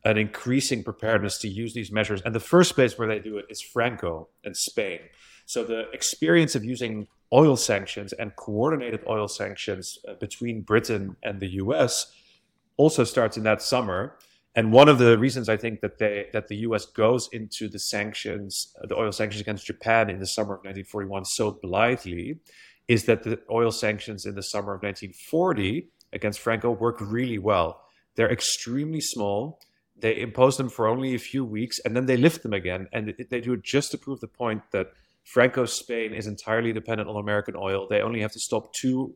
[0.03, 2.21] an increasing preparedness to use these measures.
[2.23, 4.99] And the first place where they do it is Franco and Spain.
[5.45, 11.39] So the experience of using oil sanctions and coordinated oil sanctions uh, between Britain and
[11.39, 12.13] the US
[12.77, 14.17] also starts in that summer.
[14.55, 16.85] And one of the reasons I think that they that the U.S.
[16.85, 21.25] goes into the sanctions, uh, the oil sanctions against Japan in the summer of 1941
[21.25, 22.39] so blithely,
[22.87, 27.81] is that the oil sanctions in the summer of 1940 against Franco work really well.
[28.15, 29.59] They're extremely small.
[29.97, 32.87] They impose them for only a few weeks, and then they lift them again.
[32.93, 34.91] And they do it just to prove the point that
[35.23, 37.87] Franco's Spain is entirely dependent on American oil.
[37.89, 39.15] They only have to stop two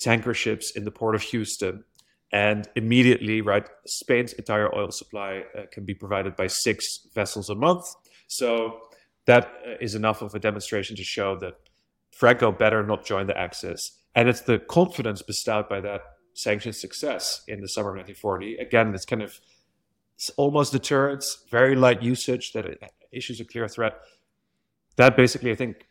[0.00, 1.84] tanker ships in the port of Houston.
[2.32, 7.54] And immediately, right, Spain's entire oil supply uh, can be provided by six vessels a
[7.54, 7.84] month.
[8.26, 8.80] So
[9.26, 11.54] that uh, enough of a demonstration to show that
[12.10, 13.98] Franco better not join the Axis.
[14.14, 16.00] And it's the confidence bestowed by that
[16.34, 18.56] sanctioned success in the summer of 1940.
[18.56, 19.40] Again, it's kind of
[20.36, 22.66] almost deterrence, very light usage that
[23.12, 24.00] issues a clear threat
[24.96, 25.86] that basically, I think,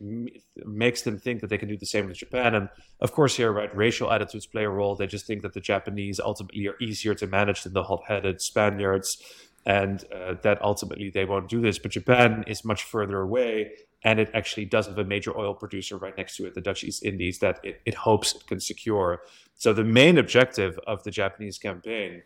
[0.65, 2.55] makes them think that they can do the same with Japan.
[2.55, 2.69] And
[3.01, 4.95] of course, here, right, racial attitudes play a role.
[4.95, 9.21] They just think that the Japanese ultimately are easier to manage than the hot-headed Spaniards,
[9.65, 11.79] and uh, that ultimately they won't do this.
[11.79, 13.71] But Japan is much further away,
[14.03, 16.85] and it actually does have a major oil producer right next to it, the Dutch
[16.85, 19.21] East Indies, that it, it hopes it can secure.
[19.55, 22.23] So the main objective of the Japanese campaign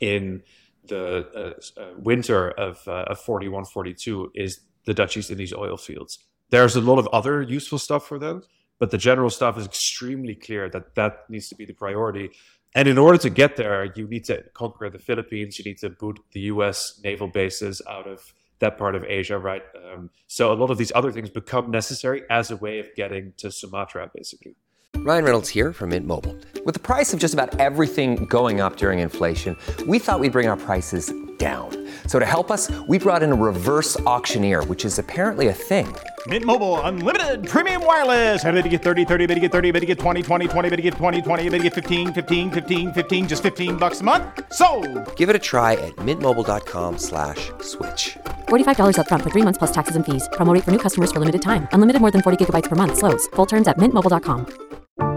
[0.00, 0.42] in
[0.86, 5.76] the uh, uh, winter of, uh, of 41 42 is the Dutch East Indies oil
[5.76, 6.18] fields.
[6.50, 8.42] There's a lot of other useful stuff for them,
[8.78, 12.30] but the general stuff is extremely clear that that needs to be the priority.
[12.74, 15.58] And in order to get there, you need to conquer the Philippines.
[15.58, 17.00] You need to boot the U.S.
[17.02, 19.62] naval bases out of that part of Asia, right?
[19.92, 23.32] Um, so a lot of these other things become necessary as a way of getting
[23.38, 24.56] to Sumatra, basically.
[24.96, 26.36] Ryan Reynolds here from Mint Mobile.
[26.64, 30.48] With the price of just about everything going up during inflation, we thought we'd bring
[30.48, 31.70] our prices down.
[32.08, 35.94] So to help us, we brought in a reverse auctioneer, which is apparently a thing.
[36.26, 38.44] Mint Mobile unlimited premium wireless.
[38.44, 40.68] Ready to get 30, 30, bit to get 30, bit to get 20, 20, 20,
[40.68, 44.00] bit to get 20, 20, bit to get 15, 15, 15, 15 just 15 bucks
[44.00, 44.24] a month.
[44.52, 44.66] So,
[45.14, 47.52] Give it a try at mintmobile.com/switch.
[47.60, 50.28] slash $45 up front for 3 months plus taxes and fees.
[50.32, 51.68] Promo for new customers for limited time.
[51.72, 53.28] Unlimited more than 40 gigabytes per month slows.
[53.36, 54.46] Full terms at mintmobile.com.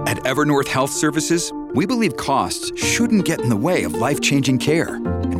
[0.06, 5.00] At Evernorth Health Services, we believe costs shouldn't get in the way of life-changing care,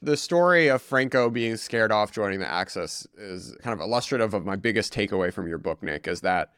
[0.00, 4.46] The story of Franco being scared off joining the Axis is kind of illustrative of
[4.46, 6.52] my biggest takeaway from your book, Nick, is that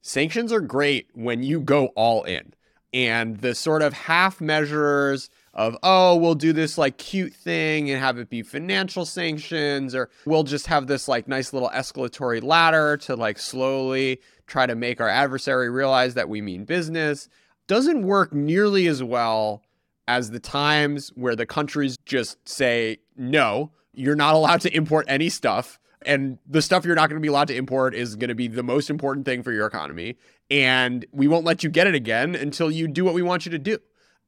[0.00, 2.54] sanctions are great when you go all in.
[2.94, 8.00] And the sort of half measures of, oh, we'll do this like cute thing and
[8.00, 12.96] have it be financial sanctions, or we'll just have this like nice little escalatory ladder
[12.98, 17.28] to like slowly try to make our adversary realize that we mean business.
[17.66, 19.62] doesn't work nearly as well
[20.08, 25.28] as the times where the countries just say, no, you're not allowed to import any
[25.28, 25.80] stuff.
[26.04, 28.46] And the stuff you're not going to be allowed to import is going to be
[28.46, 30.16] the most important thing for your economy.
[30.50, 33.50] And we won't let you get it again until you do what we want you
[33.50, 33.78] to do.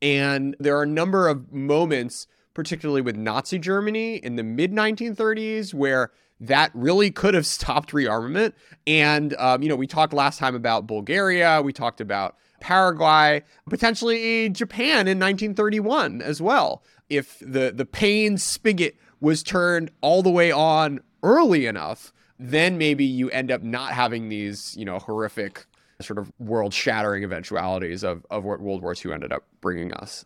[0.02, 5.72] And there are a number of moments, particularly with Nazi Germany in the mid 1930s,
[5.72, 6.10] where
[6.40, 8.54] that really could have stopped rearmament.
[8.86, 14.48] And, um, you know, we talked last time about Bulgaria, we talked about Paraguay, potentially
[14.50, 16.82] Japan in 1931 as well.
[17.08, 23.04] If the, the pain spigot was turned all the way on early enough, then maybe
[23.04, 25.66] you end up not having these, you know, horrific
[26.00, 30.24] sort of world shattering eventualities of, of what World War II ended up bringing us.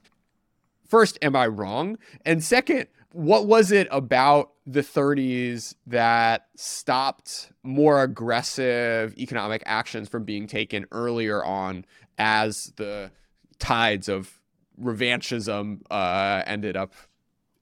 [0.87, 1.97] First, am I wrong?
[2.27, 10.25] And second, what was it about the 30s that stopped more aggressive economic actions from
[10.25, 11.85] being taken earlier on
[12.18, 13.11] as the
[13.59, 14.40] tides of
[14.81, 16.94] revanchism uh, ended up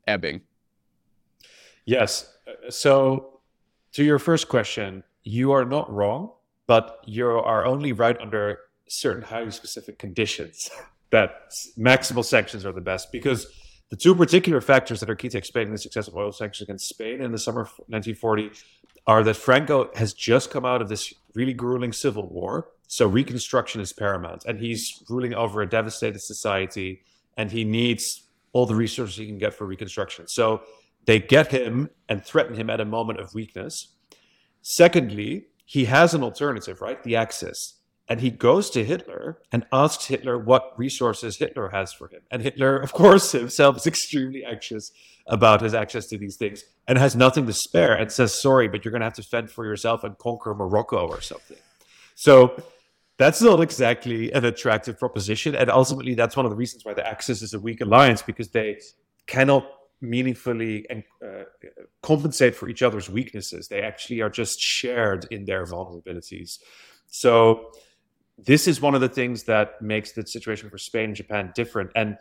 [0.06, 0.42] ebbing?
[1.84, 2.32] Yes.
[2.68, 3.40] So,
[3.92, 6.32] to your first question, you are not wrong,
[6.66, 8.58] but you are only right under
[8.88, 10.70] certain highly specific conditions
[11.10, 13.46] that maximal sanctions are the best because
[13.90, 16.88] the two particular factors that are key to explaining the success of oil sanctions against
[16.88, 18.50] Spain in the summer of 1940
[19.07, 22.68] are that Franco has just come out of this really grueling civil war.
[22.87, 24.44] So reconstruction is paramount.
[24.44, 27.03] And he's ruling over a devastated society
[27.37, 30.29] and he needs all the resources he can get for reconstruction.
[30.29, 30.62] So
[31.07, 33.94] they get him and threaten him at a moment of weakness.
[34.62, 37.03] Secondly, he has an alternative, right?
[37.03, 37.80] The Axis.
[38.11, 42.23] And he goes to Hitler and asks Hitler what resources Hitler has for him.
[42.33, 44.90] And Hitler, of course, himself is extremely anxious
[45.29, 48.85] about his access to these things and has nothing to spare and says, sorry, but
[48.85, 51.57] you're going to have to fend for yourself and conquer Morocco or something.
[52.16, 52.61] So
[53.16, 55.55] that's not exactly an attractive proposition.
[55.55, 58.49] And ultimately, that's one of the reasons why the Axis is a weak alliance because
[58.49, 58.81] they
[59.29, 59.70] cannot
[60.01, 61.44] meaningfully uh,
[62.03, 63.68] compensate for each other's weaknesses.
[63.68, 66.59] They actually are just shared in their vulnerabilities.
[67.07, 67.70] So
[68.44, 71.90] this is one of the things that makes the situation for Spain and Japan different.
[71.94, 72.16] And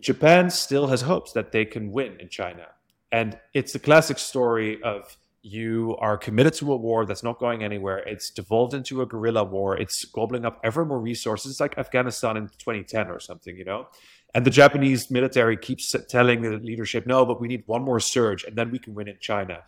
[0.00, 2.66] Japan still has hopes that they can win in China.
[3.10, 7.62] And it's the classic story of you are committed to a war that's not going
[7.62, 7.98] anywhere.
[7.98, 9.76] It's devolved into a guerrilla war.
[9.76, 11.52] It's gobbling up ever more resources.
[11.52, 13.88] It's like Afghanistan in 2010 or something, you know?
[14.34, 18.44] And the Japanese military keeps telling the leadership, no, but we need one more surge
[18.44, 19.62] and then we can win in China.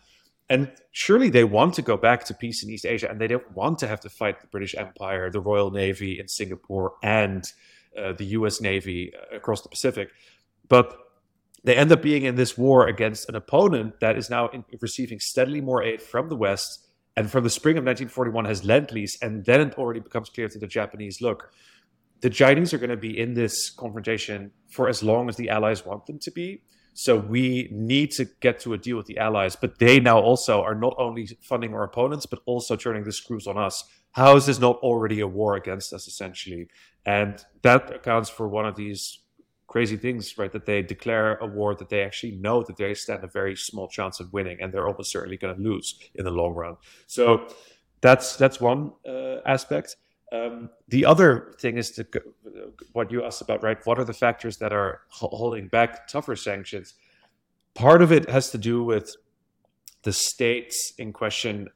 [0.51, 3.49] And surely they want to go back to peace in East Asia and they don't
[3.55, 7.49] want to have to fight the British Empire, the Royal Navy in Singapore, and
[7.97, 10.09] uh, the US Navy uh, across the Pacific.
[10.67, 10.93] But
[11.63, 15.21] they end up being in this war against an opponent that is now in, receiving
[15.21, 16.85] steadily more aid from the West
[17.15, 19.17] and from the spring of 1941 has lend lease.
[19.21, 21.53] And then it already becomes clear to the Japanese look,
[22.19, 25.85] the Chinese are going to be in this confrontation for as long as the Allies
[25.85, 26.61] want them to be.
[26.93, 30.61] So we need to get to a deal with the allies, but they now also
[30.61, 33.85] are not only funding our opponents, but also turning the screws on us.
[34.11, 36.67] How is this not already a war against us, essentially?
[37.05, 39.19] And that accounts for one of these
[39.67, 40.51] crazy things, right?
[40.51, 43.87] That they declare a war that they actually know that they stand a very small
[43.87, 46.75] chance of winning, and they're almost certainly going to lose in the long run.
[47.07, 47.47] So
[48.01, 49.95] that's that's one uh, aspect.
[50.31, 52.07] Um, the other thing is to
[52.93, 53.77] what you asked about, right?
[53.83, 56.93] What are the factors that are holding back tougher sanctions?
[57.73, 59.13] Part of it has to do with
[60.03, 61.69] the states in question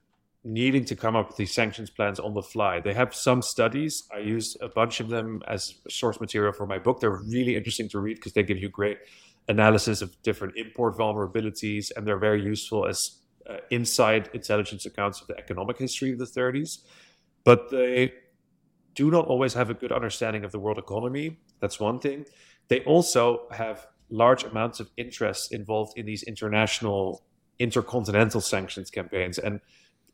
[0.46, 2.80] needing to come up with these sanctions plans on the fly.
[2.80, 4.04] They have some studies.
[4.14, 7.00] I used a bunch of them as source material for my book.
[7.00, 9.00] They're really interesting to read because they give you great
[9.48, 15.28] analysis of different import vulnerabilities, and they're very useful as uh, inside intelligence accounts of
[15.28, 16.80] the economic history of the 30s.
[17.44, 18.14] But they
[18.96, 21.38] do not always have a good understanding of the world economy.
[21.60, 22.26] That's one thing.
[22.70, 27.24] They also have large amounts of interest involved in these international,
[27.60, 29.38] intercontinental sanctions campaigns.
[29.38, 29.60] And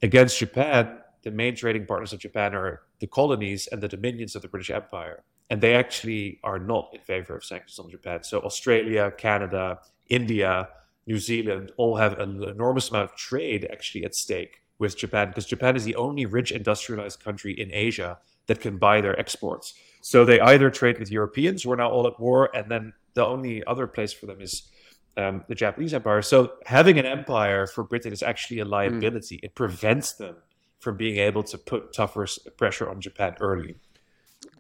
[0.02, 4.42] against Japan, the main trading partners of Japan are the colonies and the dominions of
[4.42, 5.24] the British Empire.
[5.50, 8.24] And they actually are not in favor of sanctions on Japan.
[8.24, 10.70] So Australia, Canada, India,
[11.06, 15.46] New Zealand all have an enormous amount of trade actually at stake with Japan because
[15.46, 18.18] Japan is the only rich industrialized country in Asia
[18.52, 19.74] that can buy their exports.
[20.02, 23.26] So they either trade with Europeans who are now all at war, and then the
[23.26, 24.70] only other place for them is
[25.16, 26.22] um, the Japanese empire.
[26.22, 29.38] So having an empire for Britain is actually a liability.
[29.38, 29.44] Mm.
[29.44, 30.36] It prevents them
[30.80, 32.28] from being able to put tougher
[32.58, 33.76] pressure on Japan early.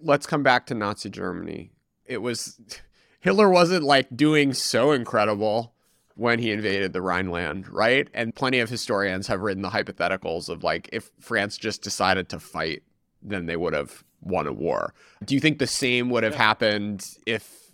[0.01, 1.71] Let's come back to Nazi Germany.
[2.05, 2.61] It was
[3.19, 5.73] Hitler wasn't like doing so incredible
[6.15, 8.07] when he invaded the Rhineland, right?
[8.13, 12.39] And plenty of historians have written the hypotheticals of like if France just decided to
[12.39, 12.83] fight
[13.21, 14.93] then they would have won a war.
[15.25, 17.71] Do you think the same would have happened if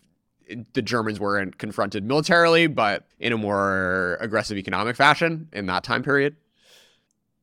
[0.74, 6.04] the Germans weren't confronted militarily, but in a more aggressive economic fashion in that time
[6.04, 6.36] period?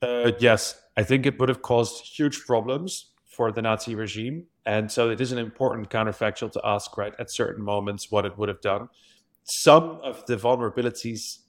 [0.00, 4.46] Uh, yes, I think it would have caused huge problems for the Nazi regime.
[4.66, 8.38] And so it is an important counterfactual to ask, right, at certain moments, what it
[8.38, 8.88] would have done.
[9.44, 11.40] Some of the vulnerabilities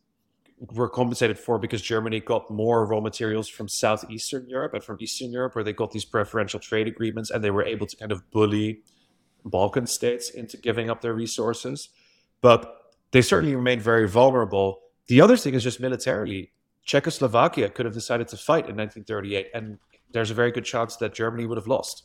[0.57, 5.31] were compensated for because Germany got more raw materials from southeastern Europe and from Eastern
[5.31, 8.29] Europe, where they got these preferential trade agreements and they were able to kind of
[8.31, 8.81] bully
[9.43, 11.89] Balkan states into giving up their resources.
[12.41, 14.81] But they certainly remained very vulnerable.
[15.07, 16.51] The other thing is just militarily,
[16.83, 19.77] Czechoslovakia could have decided to fight in 1938, and
[20.11, 22.03] there's a very good chance that Germany would have lost.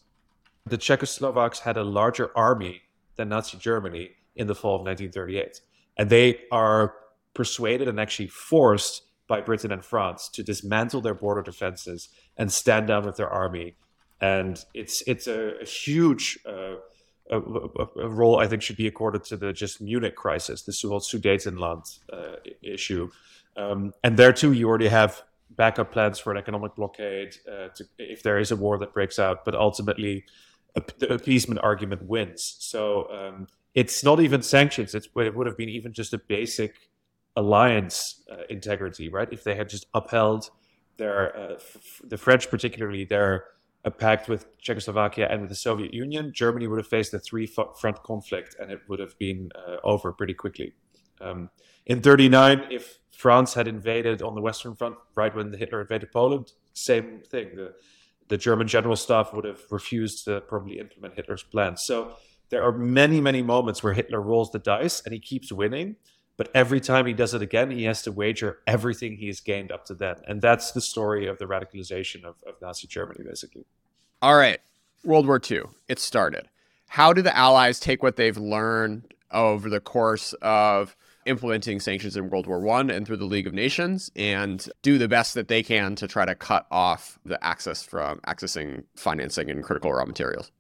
[0.67, 2.83] The Czechoslovaks had a larger army
[3.17, 5.61] than Nazi Germany in the fall of 1938,
[5.97, 6.95] and they are
[7.35, 12.89] persuaded and actually forced by Britain and France to dismantle their border defenses and stand
[12.89, 13.77] down with their army.
[14.21, 16.77] And it's it's a, a huge uh,
[17.31, 21.01] a, a, role I think should be accorded to the just Munich crisis, the whole
[21.01, 23.11] Sudetenland uh, issue.
[23.57, 27.85] Um, and there too, you already have backup plans for an economic blockade uh, to,
[27.99, 29.45] if there is a war that breaks out.
[29.45, 30.25] But ultimately,
[30.99, 32.57] the appeasement argument wins.
[32.59, 34.95] So um, it's not even sanctions.
[34.95, 36.90] It's, it would have been even just a basic
[37.37, 39.29] alliance uh, integrity, right?
[39.31, 40.51] If they had just upheld
[40.97, 43.45] their, uh, f- the French particularly, their
[43.85, 47.47] a pact with Czechoslovakia and with the Soviet Union, Germany would have faced a three
[47.47, 50.75] front conflict and it would have been uh, over pretty quickly.
[51.21, 51.51] Um,
[51.87, 56.53] in 39, if France had invaded on the Western Front right when Hitler invaded Poland,
[56.73, 57.57] same thing.
[57.57, 57.75] The,
[58.29, 61.83] the German general staff would have refused to probably implement Hitler's plans.
[61.83, 62.15] So
[62.51, 65.97] there are many, many moments where Hitler rolls the dice and he keeps winning.
[66.41, 69.71] But every time he does it again, he has to wager everything he has gained
[69.71, 70.17] up to then.
[70.27, 73.67] And that's the story of the radicalization of, of Nazi Germany, basically.
[74.23, 74.59] All right.
[75.05, 76.49] World War II, it started.
[76.89, 82.31] How do the Allies take what they've learned over the course of implementing sanctions in
[82.31, 85.63] World War One and through the League of Nations and do the best that they
[85.63, 90.51] can to try to cut off the access from accessing financing and critical raw materials?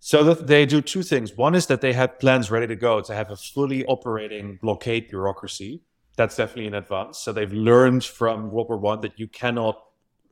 [0.00, 1.36] So they do two things.
[1.36, 5.08] One is that they had plans ready to go to have a fully operating blockade
[5.08, 5.82] bureaucracy.
[6.16, 7.18] That's definitely in advance.
[7.18, 9.82] So they've learned from World War One that you cannot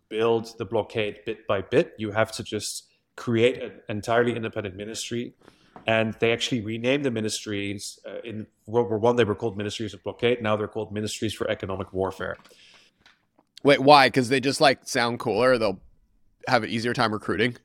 [0.08, 1.94] build the blockade bit by bit.
[1.98, 5.34] You have to just create an entirely independent ministry.
[5.86, 7.98] And they actually renamed the ministries.
[8.06, 10.42] Uh, in World War One, they were called Ministries of Blockade.
[10.42, 12.36] Now they're called Ministries for Economic Warfare.
[13.62, 14.08] Wait, why?
[14.08, 15.58] Because they just like sound cooler.
[15.58, 15.80] They'll
[16.48, 17.56] have an easier time recruiting.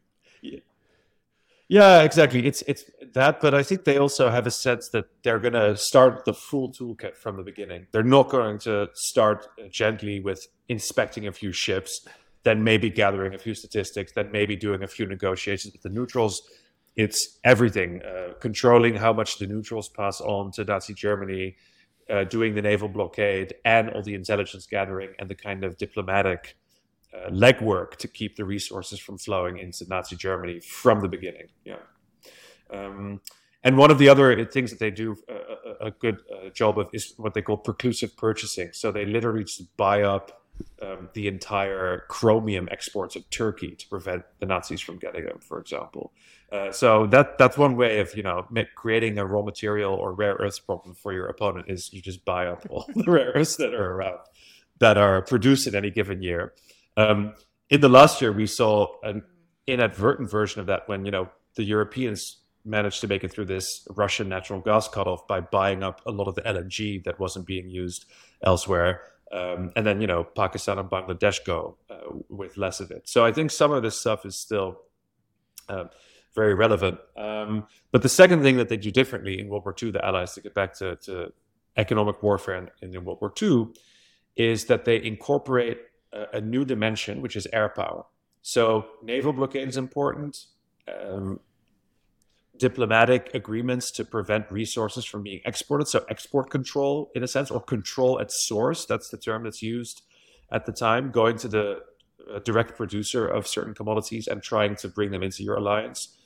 [1.71, 2.01] Yeah.
[2.01, 2.45] Exactly.
[2.45, 5.77] It's it's that, but I think they also have a sense that they're going to
[5.77, 7.87] start the full toolkit from the beginning.
[7.93, 12.05] They're not going to start gently with inspecting a few ships,
[12.43, 16.41] then maybe gathering a few statistics, then maybe doing a few negotiations with the neutrals.
[16.97, 21.55] It's everything, uh, controlling how much the neutrals pass on to Nazi Germany,
[22.09, 26.57] uh, doing the naval blockade, and all the intelligence gathering and the kind of diplomatic
[27.13, 31.47] uh, legwork to keep the resources from flowing into Nazi Germany from the beginning.
[31.65, 31.77] Yeah.
[32.71, 33.21] Um,
[33.63, 36.89] and one of the other things that they do a, a good uh, job of
[36.93, 38.69] is what they call preclusive purchasing.
[38.73, 40.41] So they literally just buy up
[40.81, 45.59] um, the entire chromium exports of Turkey to prevent the Nazis from getting them, for
[45.59, 46.11] example.
[46.51, 48.45] Uh, so that that's one way of you know
[48.75, 52.47] creating a raw material or rare earths problem for your opponent is you just buy
[52.47, 54.19] up all the rare earths that are around
[54.79, 56.53] that are produced in any given year.
[56.97, 57.33] Um,
[57.69, 59.23] in the last year, we saw an
[59.67, 63.87] inadvertent version of that when you know the Europeans managed to make it through this
[63.89, 67.69] Russian natural gas cutoff by buying up a lot of the LNG that wasn't being
[67.69, 68.05] used
[68.43, 69.01] elsewhere.
[69.31, 73.07] Um, and then you know Pakistan and Bangladesh go uh, with less of it.
[73.07, 74.81] So I think some of this stuff is still
[75.69, 75.85] uh,
[76.35, 76.99] very relevant.
[77.17, 80.33] Um, but the second thing that they do differently in World War II, the Allies,
[80.33, 81.33] to get back to, to
[81.77, 83.67] economic warfare in, in World War II,
[84.35, 85.79] is that they incorporate
[86.13, 88.05] a, new dimension, which is air power.
[88.41, 90.45] So naval blockade is important.
[90.87, 91.39] Um,
[92.57, 95.87] diplomatic agreements to prevent resources from being exported.
[95.87, 98.85] So export control, in a sense, or control at source.
[98.85, 100.03] That's the term that's used
[100.51, 101.11] at the time.
[101.11, 101.79] Going to the
[102.31, 106.17] uh, direct producer of certain commodities and trying to bring them into your alliance.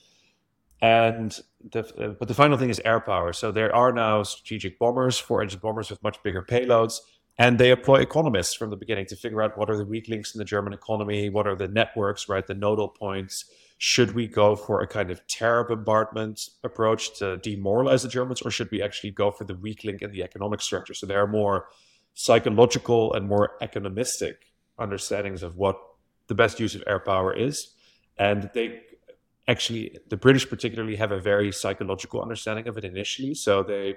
[0.82, 1.38] And
[1.72, 3.32] the, uh, but the final thing is air power.
[3.34, 7.00] So there are now strategic bombers, four-engine bombers with much bigger payloads
[7.38, 10.34] and they employ economists from the beginning to figure out what are the weak links
[10.34, 13.46] in the German economy, what are the networks, right, the nodal points.
[13.78, 18.52] Should we go for a kind of terror bombardment approach to demoralize the Germans, or
[18.52, 20.94] should we actually go for the weak link in the economic structure?
[20.94, 21.68] So there are more
[22.14, 24.36] psychological and more economistic
[24.80, 25.78] understandings of what
[26.28, 27.74] the best use of air power is.
[28.18, 28.82] And they
[29.48, 33.34] actually, the British particularly have a very psychological understanding of it initially.
[33.34, 33.96] So they,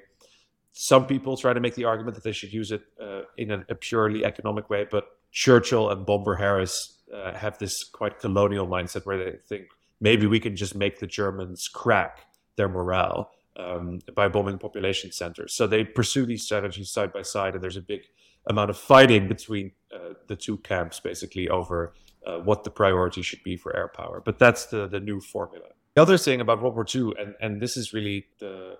[0.81, 3.65] some people try to make the argument that they should use it uh, in a,
[3.69, 9.05] a, purely economic way, but Churchill and Bomber Harris uh, have this quite colonial mindset
[9.05, 9.67] where they think
[10.01, 15.57] maybe we can just make the Germans crack their morale um, by bombing population centers.
[15.57, 18.03] So they pursue these strategies side by side, and there's a big
[18.47, 21.93] amount of fighting between uh, the two camps, basically over
[22.25, 24.23] uh, what the priority should be for air power.
[24.25, 25.71] But that's the the new formula.
[25.95, 28.79] The other thing about World War II, and and this is really the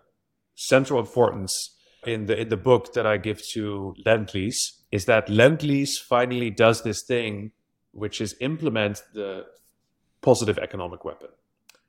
[0.55, 1.75] central importance
[2.07, 5.99] in the in the book that I give to Lend Lease, is that Lend Lease
[5.99, 7.53] finally does this thing,
[7.93, 9.47] which is implement the
[10.21, 11.29] positive economic weapon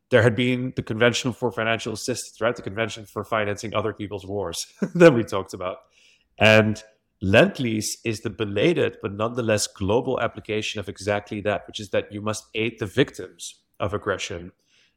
[0.09, 2.55] there had been the Convention for Financial Assistance, right?
[2.55, 5.77] The Convention for Financing Other People's Wars that we talked about.
[6.37, 6.81] And
[7.21, 12.11] Lend Lease is the belated but nonetheless global application of exactly that, which is that
[12.11, 14.51] you must aid the victims of aggression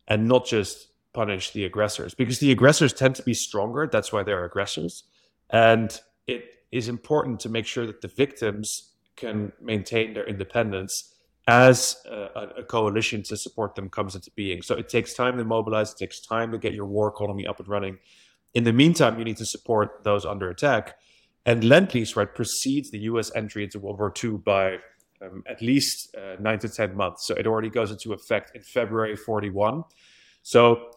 [0.09, 3.89] and not just punish the aggressors because the aggressors tend to be stronger.
[3.91, 5.05] That's why they're aggressors.
[5.51, 11.15] And it is important to make sure that the victims can maintain their independence
[11.49, 14.63] as a, a, coalition to support them comes into being.
[14.63, 17.59] So it takes time to mobilize, it takes time to get your war economy up
[17.59, 17.99] and running.
[18.55, 20.97] In the meantime, you need to support those under attack.
[21.45, 24.77] And Lend Lease, right, precedes the US entry into World War II by
[25.21, 27.27] um, at least uh, nine to 10 months.
[27.27, 29.83] So it already goes into effect in February 41.
[30.43, 30.91] So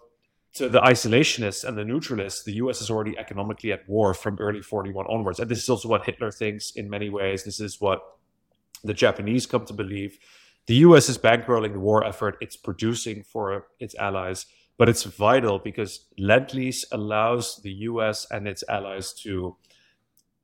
[0.55, 4.61] to the isolationists and the neutralists, the US is already economically at war from early
[4.61, 5.39] 41 onwards.
[5.39, 7.43] And this is also what Hitler thinks in many ways.
[7.43, 8.01] This is what
[8.83, 10.17] the Japanese come to believe.
[10.67, 14.45] The US is bankrolling the war effort it's producing for its allies,
[14.77, 19.57] but it's vital because Lend Lease allows the US and its allies to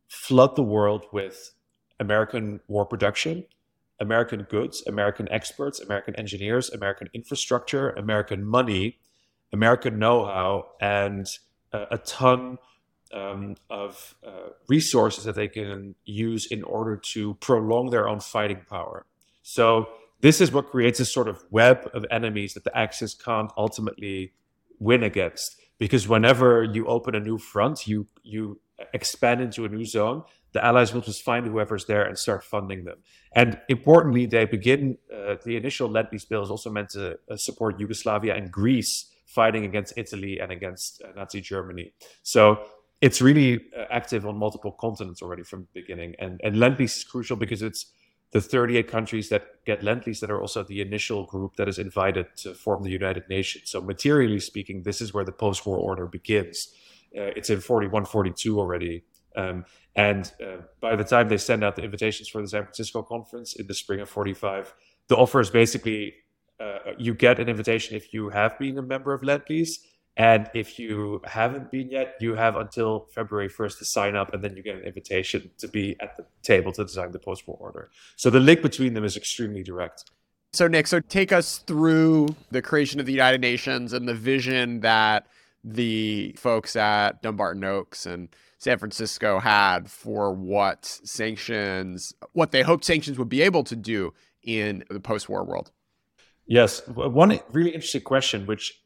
[0.09, 1.53] flood the world with
[2.01, 3.45] American war production,
[4.01, 8.99] American goods, American experts, American engineers, American infrastructure, American money,
[9.53, 11.27] American know how, and
[11.73, 12.57] a ton
[13.13, 18.61] um, of uh, resources that they can use in order to prolong their own fighting
[18.69, 19.05] power.
[19.43, 19.87] So
[20.21, 24.33] this is what creates a sort of web of enemies that the Axis can't ultimately
[24.79, 25.57] win against.
[25.77, 28.59] Because whenever you open a new front, you you
[28.93, 30.23] expand into a new zone,
[30.53, 32.97] the Allies will just find whoever's there and start funding them.
[33.33, 34.97] And importantly, they begin.
[35.11, 39.65] Uh, the initial Lend-Lease bill is also meant to uh, support Yugoslavia and Greece fighting
[39.65, 41.93] against Italy and against uh, Nazi Germany.
[42.23, 42.63] So
[42.99, 46.15] it's really uh, active on multiple continents already from the beginning.
[46.19, 47.85] And and lend lease is crucial because it's
[48.31, 51.79] the 38 countries that get lend lease that are also the initial group that is
[51.79, 53.69] invited to form the United Nations.
[53.69, 56.73] So materially speaking, this is where the post-war order begins.
[57.17, 59.03] Uh, it's in 41, 42 already.
[59.35, 59.65] Um,
[59.95, 63.55] and uh, by the time they send out the invitations for the San Francisco conference
[63.55, 64.73] in the spring of 45,
[65.09, 66.15] the offer is basically
[66.61, 69.79] uh, you get an invitation if you have been a member of Lend Lease
[70.17, 74.43] and if you haven't been yet, you have until February 1st to sign up, and
[74.43, 77.57] then you get an invitation to be at the table to design the post war
[77.59, 77.89] order.
[78.17, 80.05] So the link between them is extremely direct.
[80.53, 84.81] So, Nick, so take us through the creation of the United Nations and the vision
[84.81, 85.27] that
[85.63, 92.83] the folks at Dumbarton Oaks and San Francisco had for what sanctions, what they hoped
[92.83, 95.71] sanctions would be able to do in the post war world.
[96.45, 96.85] Yes.
[96.87, 98.81] One really interesting question, which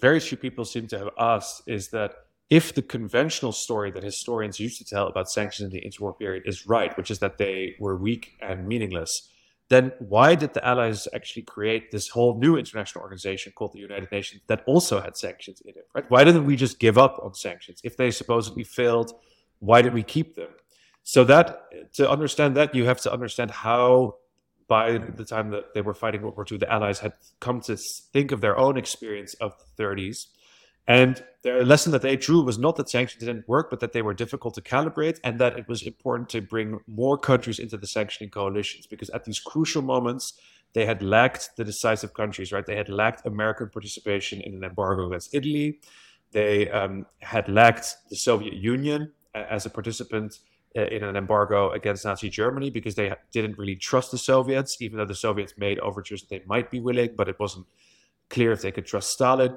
[0.00, 2.14] very few people seem to have asked is that
[2.50, 6.44] if the conventional story that historians used to tell about sanctions in the interwar period
[6.46, 9.28] is right, which is that they were weak and meaningless,
[9.68, 14.10] then why did the Allies actually create this whole new international organization called the United
[14.10, 15.86] Nations that also had sanctions in it?
[15.94, 16.10] Right?
[16.10, 19.12] Why didn't we just give up on sanctions if they supposedly failed?
[19.58, 20.48] Why did we keep them?
[21.02, 24.16] So that to understand that, you have to understand how
[24.68, 27.76] by the time that they were fighting World War II, the Allies had come to
[28.12, 30.26] think of their own experience of the 30s.
[30.86, 34.02] And the lesson that they drew was not that sanctions didn't work, but that they
[34.02, 37.86] were difficult to calibrate and that it was important to bring more countries into the
[37.86, 40.32] sanctioning coalitions because at these crucial moments,
[40.74, 42.64] they had lacked the decisive countries, right?
[42.64, 45.80] They had lacked American participation in an embargo against Italy.
[46.32, 50.38] They um, had lacked the Soviet Union as a participant
[50.76, 54.98] Uh, in an embargo against Nazi Germany because they didn't really trust the Soviets, even
[54.98, 57.66] though the Soviets made overtures they might be willing, but it wasn't
[58.28, 59.56] clear if they could trust Stalin.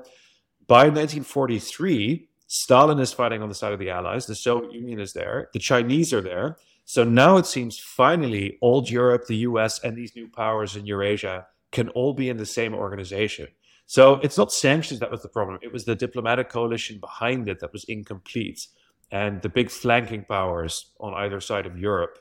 [0.68, 5.12] By 1943, Stalin is fighting on the side of the Allies, the Soviet Union is
[5.12, 6.55] there, the Chinese are there.
[6.86, 11.45] So now it seems finally old Europe, the US, and these new powers in Eurasia
[11.74, 13.49] can all be in the same organization.
[13.86, 17.59] So it's not sanctions that was the problem, it was the diplomatic coalition behind it
[17.59, 18.66] that was incomplete
[19.12, 22.18] and the big flanking powers on either side of Europe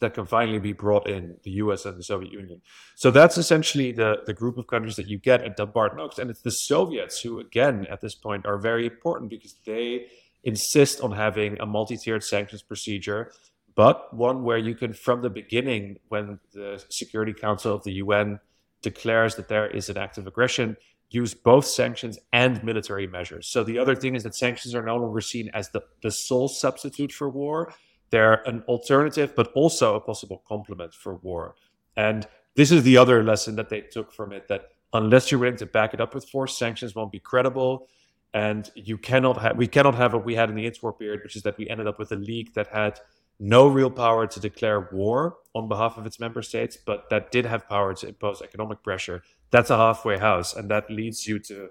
[0.00, 2.60] that can finally be brought in the US and the Soviet Union.
[2.96, 6.18] So that's essentially the, the group of countries that you get at Dumbarton Oaks.
[6.18, 10.06] And it's the Soviets who, again, at this point, are very important because they
[10.42, 13.30] insist on having a multi tiered sanctions procedure,
[13.74, 18.40] but one where you can, from the beginning, when the Security Council of the UN
[18.82, 20.78] declares that there is an act of aggression,
[21.10, 23.48] use both sanctions and military measures.
[23.48, 26.48] So the other thing is that sanctions are no longer seen as the, the sole
[26.48, 27.74] substitute for war.
[28.10, 31.56] They're an alternative, but also a possible complement for war.
[31.96, 35.56] And this is the other lesson that they took from it that unless you're willing
[35.56, 37.88] to back it up with force, sanctions won't be credible.
[38.32, 41.34] And you cannot have we cannot have what we had in the interwar period, which
[41.34, 43.00] is that we ended up with a league that had
[43.40, 47.46] no real power to declare war on behalf of its member states, but that did
[47.46, 49.22] have power to impose economic pressure.
[49.50, 51.68] That's a halfway house, and that leads you to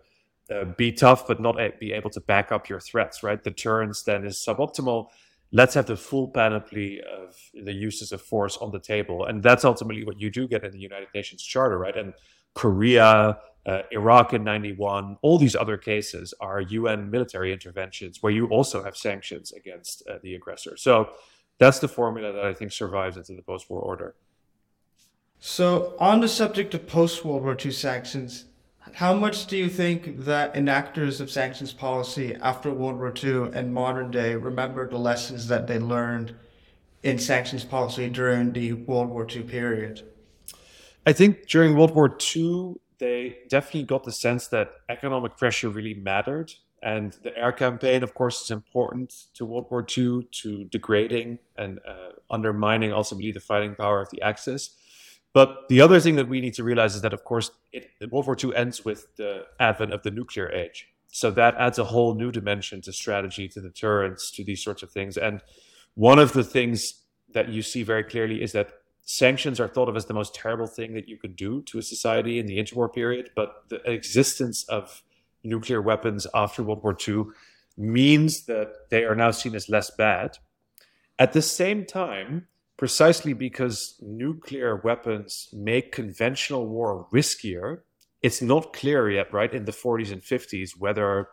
[0.52, 3.24] uh, be tough, but not be able to back up your threats.
[3.24, 3.42] Right?
[3.44, 5.08] Deterrence then is suboptimal.
[5.52, 9.66] Let's have the full panoply of the uses of force on the table, and that's
[9.66, 11.98] ultimately what you do get in the United Nations Charter, right?
[11.98, 12.14] And
[12.54, 18.48] Korea, uh, Iraq in 91, all these other cases are UN military interventions where you
[18.48, 20.78] also have sanctions against uh, the aggressor.
[20.78, 21.10] So
[21.60, 24.16] that's the formula that I think survives into the post war order.
[25.40, 28.46] So, on the subject of post World War II sanctions,
[28.96, 33.74] how much do you think that enactors of sanctions policy after World War II and
[33.74, 36.36] modern day remember the lessons that they learned
[37.04, 40.02] in sanctions policy during the World War II period?
[41.06, 45.94] I think during World War II, they definitely got the sense that economic pressure really
[45.94, 46.54] mattered.
[46.84, 51.80] And the air campaign, of course, is important to World War II, to degrading and
[51.88, 54.76] uh, undermining ultimately the fighting power of the Axis.
[55.34, 58.26] But the other thing that we need to realize is that, of course, it, World
[58.26, 60.88] War II ends with the advent of the nuclear age.
[61.08, 64.92] So that adds a whole new dimension to strategy, to deterrence, to these sorts of
[64.92, 65.18] things.
[65.18, 65.42] And
[65.96, 67.04] one of the things
[67.34, 68.72] that you see very clearly is that
[69.02, 71.82] sanctions are thought of as the most terrible thing that you could do to a
[71.84, 75.04] society in the interwar period, but the existence of
[75.44, 77.26] nuclear weapons after World War II
[77.78, 80.38] means that they are now seen as less bad.
[81.18, 82.48] At the same time,
[82.80, 87.82] precisely because nuclear weapons make conventional war riskier,
[88.22, 91.28] it's not clear yet, right, in the 40s and 50s, whether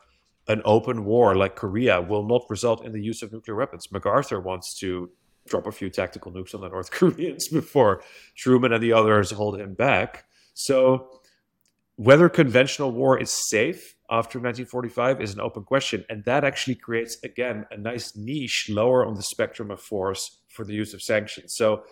[0.49, 3.93] an open war like Korea will not result in the use of nuclear weapons.
[3.93, 5.09] MacArthur wants to
[5.47, 8.03] drop a few tactical nukes on the North Koreans before
[8.35, 10.25] Truman and the others hold him back.
[10.55, 11.21] So,
[11.95, 16.05] whether conventional war is safe after 1945 is an open question.
[16.09, 20.65] And that actually creates, again, a nice niche lower on the spectrum of force for
[20.65, 21.55] the use of sanctions.
[21.55, 21.85] So,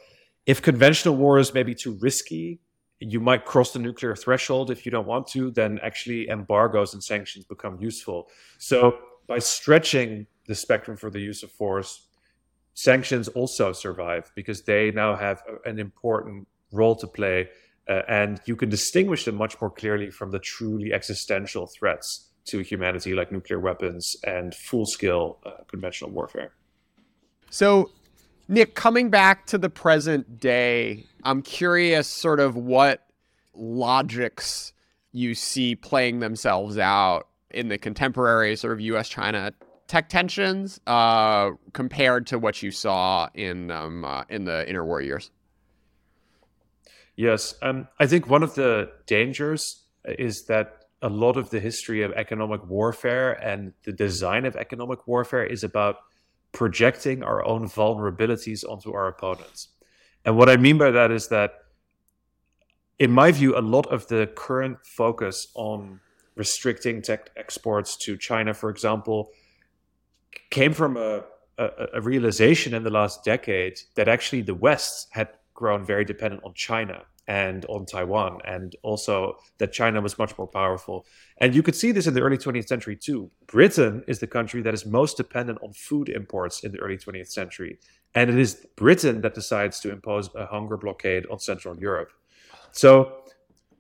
[0.47, 2.61] if conventional war is maybe too risky,
[3.01, 7.03] you might cross the nuclear threshold if you don't want to, then actually embargoes and
[7.03, 8.29] sanctions become useful.
[8.59, 12.09] So, by stretching the spectrum for the use of force,
[12.75, 17.49] sanctions also survive because they now have an important role to play
[17.89, 22.59] uh, and you can distinguish them much more clearly from the truly existential threats to
[22.61, 26.53] humanity like nuclear weapons and full-scale uh, conventional warfare
[27.51, 27.91] so
[28.49, 33.07] nick coming back to the present day i'm curious sort of what
[33.55, 34.73] logics
[35.13, 39.53] you see playing themselves out in the contemporary sort of us china
[39.87, 45.31] tech tensions uh, compared to what you saw in um, uh, in the interwar years?
[47.17, 52.03] Yes, um, I think one of the dangers is that a lot of the history
[52.03, 55.97] of economic warfare and the design of economic warfare is about
[56.55, 59.69] projecting our own vulnerabilities onto our opponents.
[60.25, 61.51] And what I mean by that is that,
[62.99, 66.01] in my view, a lot of the current focus on
[66.37, 69.31] restricting tech exports to China, for example,
[70.51, 71.25] came from a,
[71.59, 76.43] a, a realization in the last decade that actually the West had grown very dependent
[76.45, 81.07] on China and on Taiwan, and also that China was much more powerful.
[81.39, 83.31] And you could see this in the early 20th century too.
[83.47, 87.29] Britain is the country that is most dependent on food imports in the early 20th
[87.29, 87.79] century.
[88.15, 92.13] And it is Britain that decides to impose a hunger blockade on Central Europe.
[92.73, 93.13] So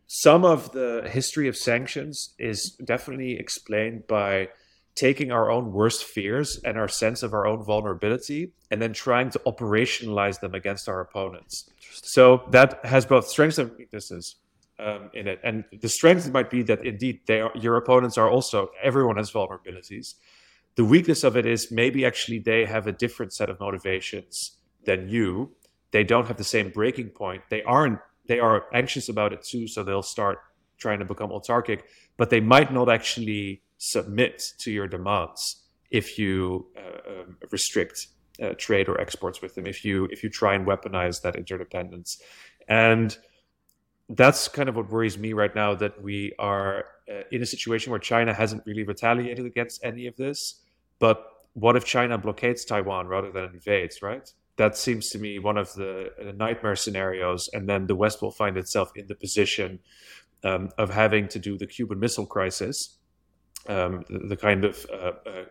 [0.06, 4.48] some of the history of sanctions is definitely explained by
[4.94, 9.28] taking our own worst fears and our sense of our own vulnerability and then trying
[9.30, 11.68] to operationalize them against our opponents.
[12.02, 14.36] So that has both strengths and weaknesses
[14.78, 15.40] um, in it.
[15.42, 19.32] And the strength might be that indeed they are, your opponents are also, everyone has
[19.32, 20.14] vulnerabilities.
[20.76, 25.08] The weakness of it is maybe actually they have a different set of motivations than
[25.08, 25.50] you.
[25.90, 27.42] They don't have the same breaking point.
[27.50, 29.66] They aren't, they are anxious about it too.
[29.66, 30.38] So they'll start
[30.78, 31.82] trying to become autarkic,
[32.16, 33.62] but they might not actually
[33.92, 38.08] submit to your demands if you uh, um, restrict
[38.42, 42.20] uh, trade or exports with them if you if you try and weaponize that interdependence.
[42.68, 43.16] And
[44.08, 47.90] that's kind of what worries me right now that we are uh, in a situation
[47.90, 50.60] where China hasn't really retaliated against any of this.
[50.98, 51.24] But
[51.54, 54.28] what if China blockades Taiwan rather than invades, right?
[54.56, 57.48] That seems to me one of the, the nightmare scenarios.
[57.52, 59.80] And then the West will find itself in the position
[60.42, 62.98] um, of having to do the Cuban Missile Crisis,
[63.68, 65.44] um, the, the, kind of uh, uh,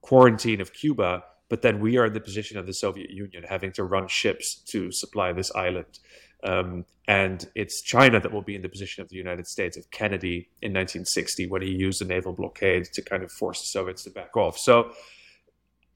[0.00, 1.24] quarantine of Cuba.
[1.48, 4.54] But then we are in the position of the Soviet Union having to run ships
[4.66, 5.98] to supply this island.
[6.42, 9.90] Um, and it's China that will be in the position of the United States of
[9.90, 14.04] Kennedy in 1960 when he used the naval blockade to kind of force the Soviets
[14.04, 14.58] to back off.
[14.58, 14.92] So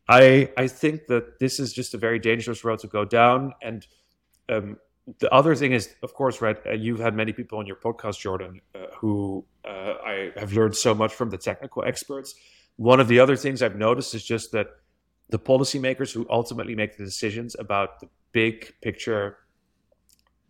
[0.08, 3.52] I I think that this is just a very dangerous road to go down.
[3.62, 3.86] And
[4.48, 4.78] um,
[5.18, 6.56] the other thing is, of course, right?
[6.66, 10.76] Uh, you've had many people on your podcast, Jordan, uh, who uh, I have learned
[10.76, 12.34] so much from the technical experts.
[12.76, 14.68] One of the other things I've noticed is just that
[15.30, 19.38] the policymakers who ultimately make the decisions about the big picture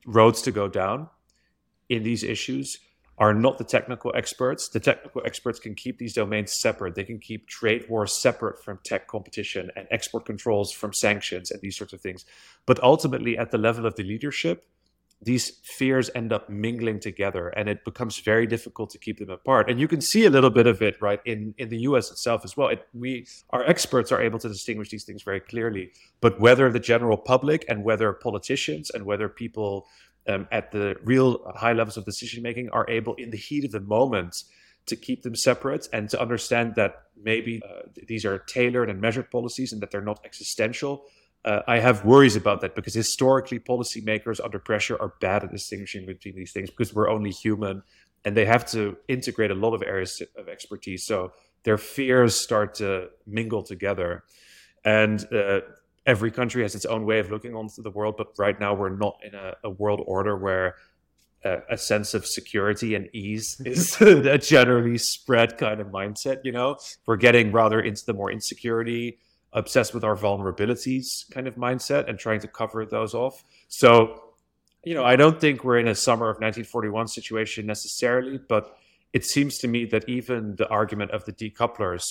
[0.06, 1.08] roads to go down
[1.88, 2.78] in these issues
[3.18, 4.68] are not the technical experts.
[4.68, 6.94] The technical experts can keep these domains separate.
[6.94, 11.60] They can keep trade wars separate from tech competition and export controls from sanctions and
[11.60, 12.24] these sorts of things.
[12.64, 14.64] But ultimately, at the level of the leadership,
[15.20, 19.68] these fears end up mingling together and it becomes very difficult to keep them apart
[19.68, 22.42] and you can see a little bit of it right in in the US itself
[22.44, 25.90] as well it, we our experts are able to distinguish these things very clearly
[26.20, 29.88] but whether the general public and whether politicians and whether people
[30.28, 33.72] um, at the real high levels of decision making are able in the heat of
[33.72, 34.44] the moment
[34.86, 39.30] to keep them separate and to understand that maybe uh, these are tailored and measured
[39.30, 41.04] policies and that they're not existential
[41.44, 46.04] uh, I have worries about that because historically, policymakers under pressure are bad at distinguishing
[46.04, 47.82] between these things because we're only human
[48.24, 51.06] and they have to integrate a lot of areas of expertise.
[51.06, 54.24] So their fears start to mingle together.
[54.84, 55.60] And uh,
[56.08, 58.16] every country has its own way of looking onto the world.
[58.16, 60.74] But right now, we're not in a, a world order where
[61.44, 66.38] uh, a sense of security and ease is a generally spread kind of mindset.
[66.42, 69.18] You know, we're getting rather into the more insecurity
[69.52, 73.44] obsessed with our vulnerabilities kind of mindset and trying to cover those off.
[73.68, 74.22] So,
[74.84, 78.76] you know, I don't think we're in a summer of 1941 situation necessarily, but
[79.12, 82.04] it seems to me that even the argument of the decouplers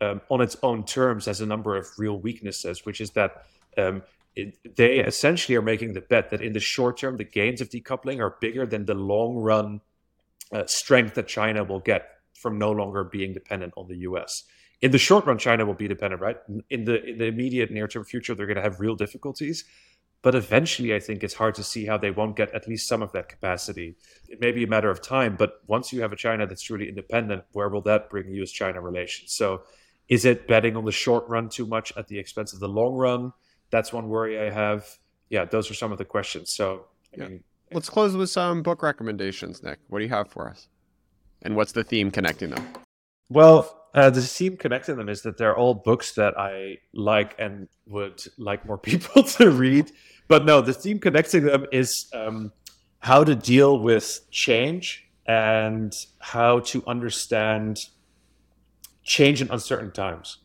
[0.00, 3.44] um, on its own terms has a number of real weaknesses, which is that
[3.76, 4.02] um,
[4.36, 7.68] it, they essentially are making the bet that in the short term, the gains of
[7.68, 9.80] decoupling are bigger than the long run
[10.52, 14.44] uh, strength that China will get from no longer being dependent on the US
[14.80, 16.38] in the short run, China will be dependent, right?
[16.70, 19.64] In the in the immediate near term future, they're going to have real difficulties.
[20.22, 23.00] But eventually, I think it's hard to see how they won't get at least some
[23.00, 23.96] of that capacity.
[24.28, 26.90] It may be a matter of time, but once you have a China that's truly
[26.90, 28.50] independent, where will that bring U.S.
[28.50, 29.32] China relations?
[29.32, 29.62] So,
[30.10, 32.94] is it betting on the short run too much at the expense of the long
[32.94, 33.32] run?
[33.70, 34.84] That's one worry I have.
[35.30, 36.52] Yeah, those are some of the questions.
[36.52, 37.28] So, I yeah.
[37.28, 39.78] mean, let's close with some book recommendations, Nick.
[39.88, 40.66] What do you have for us?
[41.42, 42.66] And what's the theme connecting them?
[43.28, 47.68] Well, uh, the theme connecting them is that they're all books that I like and
[47.86, 49.92] would like more people to read.
[50.26, 52.52] But no, the theme connecting them is um,
[52.98, 57.78] how to deal with change and how to understand
[59.10, 60.38] change in uncertain times.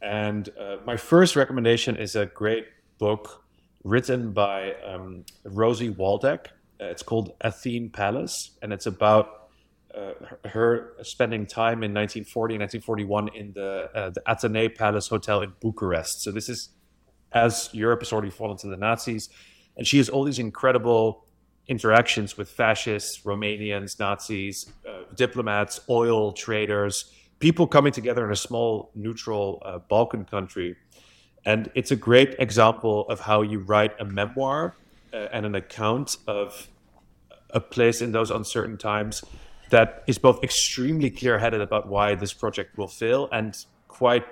[0.00, 2.66] And uh, my first recommendation is a great
[2.98, 3.44] book
[3.82, 6.46] written by um, Rosie Waldeck.
[6.80, 9.48] Uh, it's called Athene Palace, and it's about
[9.96, 10.12] uh,
[10.48, 16.22] her spending time in 1940 1941 in the uh, the Palace Hotel in Bucharest.
[16.22, 16.68] So this is
[17.32, 19.28] as Europe has already fallen to the Nazis,
[19.76, 21.26] and she has all these incredible
[21.66, 28.90] interactions with fascists, Romanians, Nazis, uh, diplomats, oil traders, people coming together in a small
[28.94, 30.76] neutral uh, Balkan country.
[31.44, 34.76] And it's a great example of how you write a memoir
[35.12, 36.68] uh, and an account of
[37.50, 39.22] a place in those uncertain times
[39.70, 44.26] that is both extremely clear-headed about why this project will fail and quite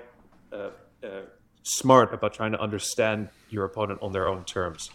[0.51, 0.69] uh,
[1.03, 1.21] uh,
[1.63, 4.89] smart about trying to understand your opponent on their own terms.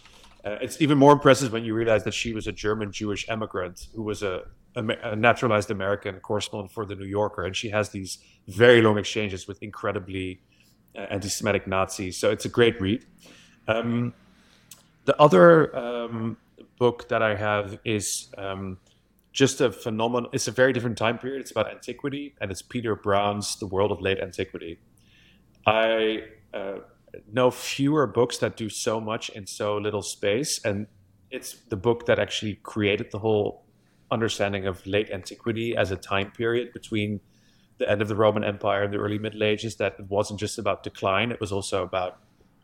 [0.45, 3.87] Uh, it's even more impressive when you realize that she was a German Jewish immigrant
[3.93, 4.43] who was a,
[4.75, 9.47] a, naturalized American correspondent for the New Yorker, and she has these very long exchanges
[9.47, 10.41] with incredibly
[10.95, 12.17] uh, anti-Semitic Nazis.
[12.17, 13.05] So it's a great read.
[13.67, 14.13] Um,
[15.05, 16.37] the other um,
[16.77, 18.77] book that I have is um,
[19.31, 20.29] just a phenomenal.
[20.33, 21.41] It's a very different time period.
[21.41, 24.79] It's about antiquity, and it's Peter Brown's The World of Late Antiquity.
[25.65, 26.79] I uh,
[27.31, 30.87] know fewer books that do so much in so little space, and
[31.31, 33.65] it's the book that actually created the whole
[34.11, 37.19] understanding of late antiquity as a time period between
[37.77, 39.77] the end of the Roman Empire and the early Middle Ages.
[39.77, 42.19] That it wasn't just about decline; it was also about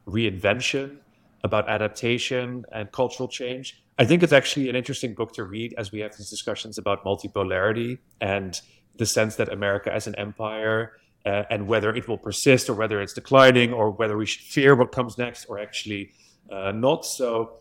[0.08, 0.98] reinvention,
[1.44, 3.82] about adaptation and cultural change.
[3.98, 7.06] I think it's actually an interesting book to read as we have these discussions about
[7.06, 8.60] multipolarity and
[8.98, 10.94] the sense that America as an empire
[11.26, 14.76] uh, and whether it will persist or whether it's declining or whether we should fear
[14.76, 16.12] what comes next or actually
[16.52, 17.06] uh, not.
[17.06, 17.60] So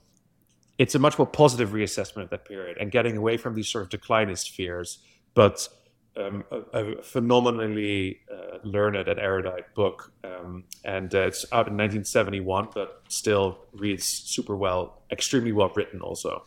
[0.78, 3.84] it's a much more positive reassessment of that period and getting away from these sort
[3.84, 4.98] of declinist fears,
[5.34, 5.68] but
[6.16, 10.12] um, a, a, phenomenally uh, learned and erudite book.
[10.22, 16.00] Um, and uh, it's out in 1971, but still reads super well, extremely well written
[16.00, 16.44] also.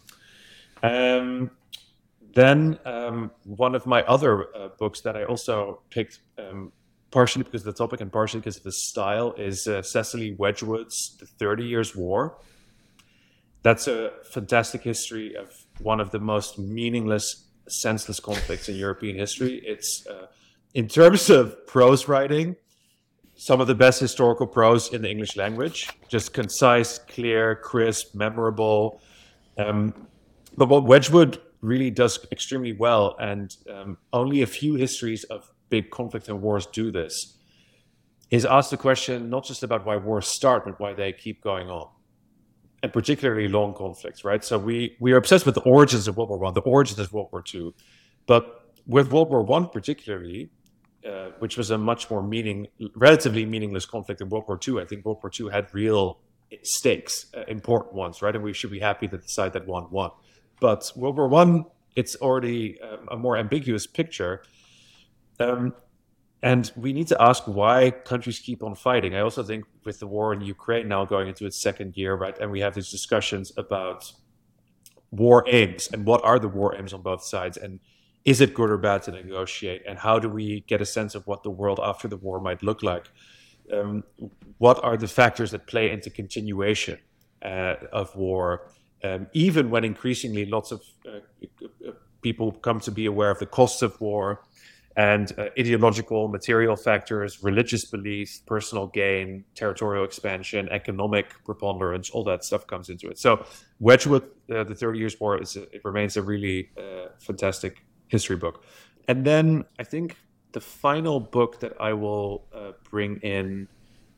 [0.83, 1.51] Um,
[2.33, 6.71] then um, one of my other uh, books that I also picked um,
[7.11, 11.17] partially because of the topic and partially because of the style, is uh, Cecily Wedgwood's
[11.19, 12.37] The Thirty Years' War.
[13.67, 15.51] That's a fantastic history of
[15.81, 19.61] one of the most meaningless, senseless conflicts in European history.
[19.65, 20.27] It's, uh,
[20.73, 22.55] in terms of prose writing,
[23.35, 25.89] some of the best historical prose in the English language.
[26.07, 29.01] Just concise, clear, crisp, memorable.
[29.57, 29.93] Um,
[30.55, 35.91] but what Wedgwood really does extremely well, and um, only a few histories of big
[35.91, 37.37] conflict and wars do this
[38.31, 41.69] is ask the question not just about why wars start, but why they keep going
[41.69, 41.89] on.
[42.83, 44.43] And particularly long conflicts, right?
[44.43, 47.11] So we we are obsessed with the origins of World War One, the origins of
[47.11, 47.73] World War Two,
[48.27, 50.51] but with World War One particularly,
[51.03, 54.79] uh, which was a much more meaning, relatively meaningless conflict than World War Two.
[54.79, 56.19] I think World War Two had real
[56.61, 58.35] stakes, uh, important ones, right?
[58.35, 60.11] And we should be happy that the side that won won.
[60.59, 61.65] But World War One,
[61.95, 64.43] it's already um, a more ambiguous picture
[65.39, 65.73] um,
[66.43, 69.15] and we need to ask why countries keep on fighting.
[69.15, 72.37] I also think with the war in Ukraine now going into its second year, right,
[72.39, 74.11] and we have these discussions about
[75.11, 77.79] war aims and what are the war aims on both sides, and
[78.25, 81.25] is it good or bad to negotiate, and how do we get a sense of
[81.27, 83.09] what the world after the war might look like?
[83.73, 84.03] Um,
[84.59, 86.99] what are the factors that play into continuation
[87.41, 88.71] uh, of war,
[89.03, 91.19] um, even when increasingly lots of uh,
[92.21, 94.41] people come to be aware of the costs of war
[94.97, 102.43] and uh, ideological, material factors, religious belief, personal gain, territorial expansion, economic preponderance, all that
[102.43, 103.19] stuff comes into it.
[103.19, 103.45] So,
[103.79, 108.63] Wedgwood, uh, the Thirty Years' War, is it remains a really uh, fantastic history book.
[109.07, 110.17] And then I think
[110.53, 113.67] the final book that I will uh, bring in,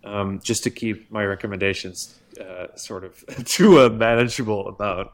[0.06, 5.10] um, just to keep my recommendations uh, sort of to a manageable amount.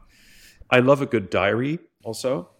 [0.70, 2.50] I love a good diary also.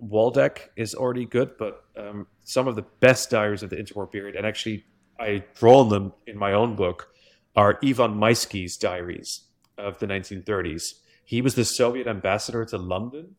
[0.00, 4.36] Waldeck is already good, but um, some of the best diaries of the interwar period,
[4.36, 4.84] and actually
[5.18, 7.08] I draw on them in my own book,
[7.54, 9.42] are Ivan Maisky's diaries
[9.78, 10.94] of the 1930s.
[11.24, 13.34] He was the Soviet ambassador to London.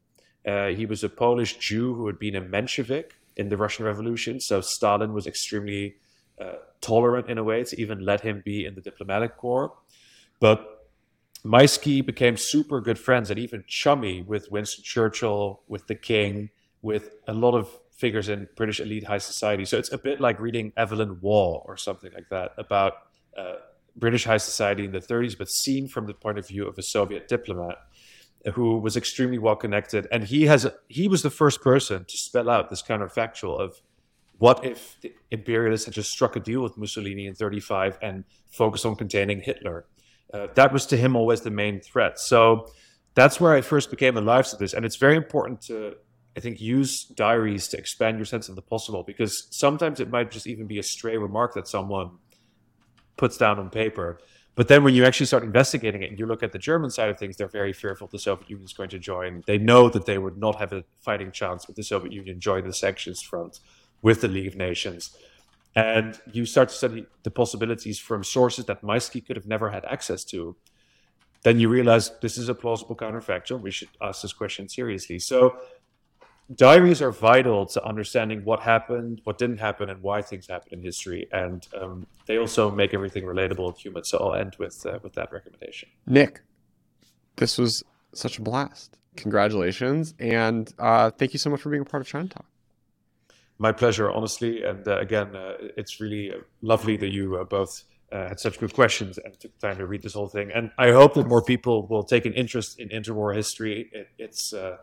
[0.45, 4.39] Uh, he was a Polish Jew who had been a Menshevik in the Russian Revolution,
[4.39, 5.95] so Stalin was extremely
[6.39, 9.73] uh, tolerant in a way to even let him be in the diplomatic corps.
[10.39, 10.76] But
[11.45, 16.49] Maisky became super good friends and even chummy with Winston Churchill, with the King,
[16.81, 19.65] with a lot of figures in British elite high society.
[19.65, 22.93] So it's a bit like reading Evelyn Waugh or something like that about
[23.35, 23.55] uh,
[23.95, 26.83] British high society in the 30s, but seen from the point of view of a
[26.83, 27.77] Soviet diplomat
[28.53, 30.07] who was extremely well connected.
[30.11, 33.81] And he has he was the first person to spell out this counterfactual of
[34.37, 38.85] what if the imperialists had just struck a deal with Mussolini in 35 and focused
[38.85, 39.85] on containing Hitler?
[40.33, 42.19] Uh, that was to him always the main threat.
[42.19, 42.69] So
[43.15, 44.73] that's where I first became alive to this.
[44.73, 45.95] And it's very important to,
[46.35, 50.31] I think, use diaries to expand your sense of the possible because sometimes it might
[50.31, 52.11] just even be a stray remark that someone
[53.15, 54.19] puts down on paper.
[54.55, 57.09] But then when you actually start investigating it and you look at the German side
[57.09, 59.43] of things, they're very fearful the Soviet Union is going to join.
[59.45, 62.65] They know that they would not have a fighting chance with the Soviet Union joining
[62.65, 63.59] the sanctions front
[64.01, 65.15] with the League of Nations
[65.75, 69.85] and you start to study the possibilities from sources that Maisky could have never had
[69.85, 70.55] access to,
[71.43, 73.61] then you realize this is a plausible counterfactual.
[73.61, 75.19] We should ask this question seriously.
[75.19, 75.57] So,
[76.55, 80.81] diaries are vital to understanding what happened, what didn't happen, and why things happened in
[80.81, 81.27] history.
[81.31, 84.03] And um, they also make everything relatable and human.
[84.03, 85.89] So, I'll end with uh, with that recommendation.
[86.07, 86.41] Nick,
[87.35, 88.97] this was such a blast.
[89.15, 92.45] Congratulations, and uh, thank you so much for being a part of ChinaTalk
[93.59, 94.63] my pleasure, honestly.
[94.63, 96.31] And uh, again, uh, it's really
[96.61, 100.01] lovely that you uh, both uh, had such good questions and took time to read
[100.01, 100.51] this whole thing.
[100.53, 103.89] And I hope that more people will take an interest in interwar history.
[103.91, 104.77] It, it's uh,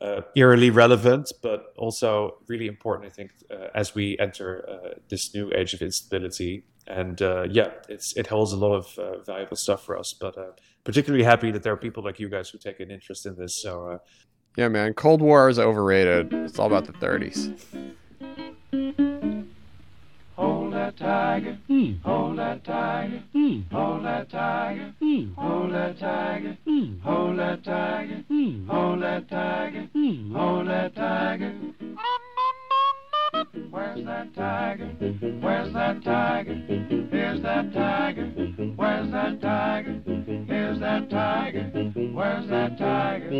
[0.00, 3.30] uh, eerily relevant, but also really important, I think,
[3.74, 6.64] as we enter this new age of instability.
[6.88, 10.12] And yeah, it's it holds a lot of valuable stuff for us.
[10.12, 10.34] But
[10.82, 13.62] particularly happy that there are people like you guys who take an interest in this.
[13.62, 14.00] So.
[14.56, 16.32] yeah, man, Cold War is overrated.
[16.32, 17.56] It's all about the 30s.
[18.72, 22.02] Hold that tiger, mm.
[22.02, 23.70] hold that tiger, mm.
[23.70, 25.34] hold that tiger, mm.
[25.34, 27.02] hold that tiger, mm.
[27.02, 27.62] hold that tiger, mm.
[27.62, 28.66] hold that tiger, mm.
[28.66, 29.88] hold that tiger.
[29.94, 30.32] Mm.
[30.32, 31.52] Hold that tiger.
[31.82, 31.96] Mm.
[33.70, 34.86] Where's that tiger?
[35.40, 36.54] Where's that tiger?
[37.10, 38.26] Here's that tiger.
[38.76, 40.00] Where's that tiger?
[40.46, 41.64] Here's that tiger.
[42.14, 43.30] Where's that tiger?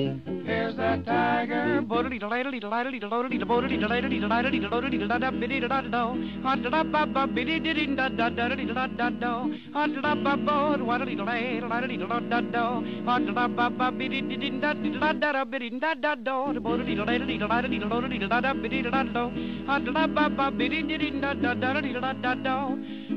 [0.44, 1.82] Here's that tiger.
[1.82, 6.42] Bodily delightedly delightedly delightedly delightedly delightedly delightedly delightedly delightedly biddy da da do.
[6.42, 9.54] Hot da ba ba biddy diddy da da da da da da do.
[9.72, 12.64] Hot da ba ba waddly delay delightedly da da do.
[13.06, 16.60] Hot da ba ba biddy diddy da da da da biddy da da do.
[16.60, 19.24] Bodily delightedly delightedly delightedly da da biddy da da do.
[19.66, 22.54] Hot la ba ba bi di di da da da da da da da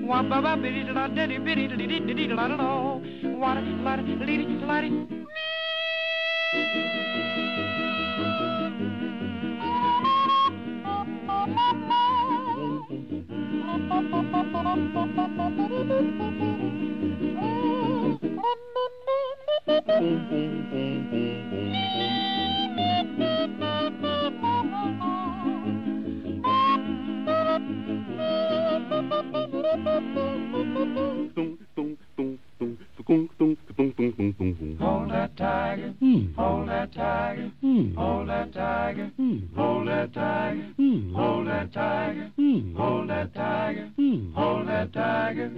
[0.09, 2.69] wa ba ba biddy da di be di di di di da da da
[3.41, 4.91] wa la di liddy liddy
[19.97, 20.94] Thank you.
[34.79, 36.35] Hold that tiger, mm.
[36.35, 37.95] hold that tiger, mm.
[37.95, 39.55] hold that tiger, mm.
[39.55, 41.13] hold that tiger, mm.
[41.13, 42.75] hold that tiger, mm.
[42.75, 44.33] hold that tiger, mm.
[44.33, 45.51] hold that tiger.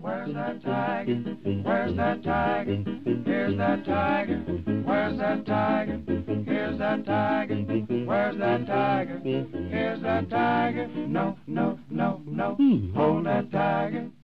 [0.00, 1.14] Where's that tiger?
[1.62, 2.82] Where's that tiger?
[3.24, 4.38] Here's that tiger.
[4.84, 6.00] Where's that tiger?
[6.44, 7.56] Here's that tiger.
[8.04, 9.20] Where's that tiger?
[9.24, 10.88] Here's that tiger.
[10.88, 12.54] No, no, no, no.
[12.54, 12.94] Hmm.
[12.94, 14.08] Hold that tiger.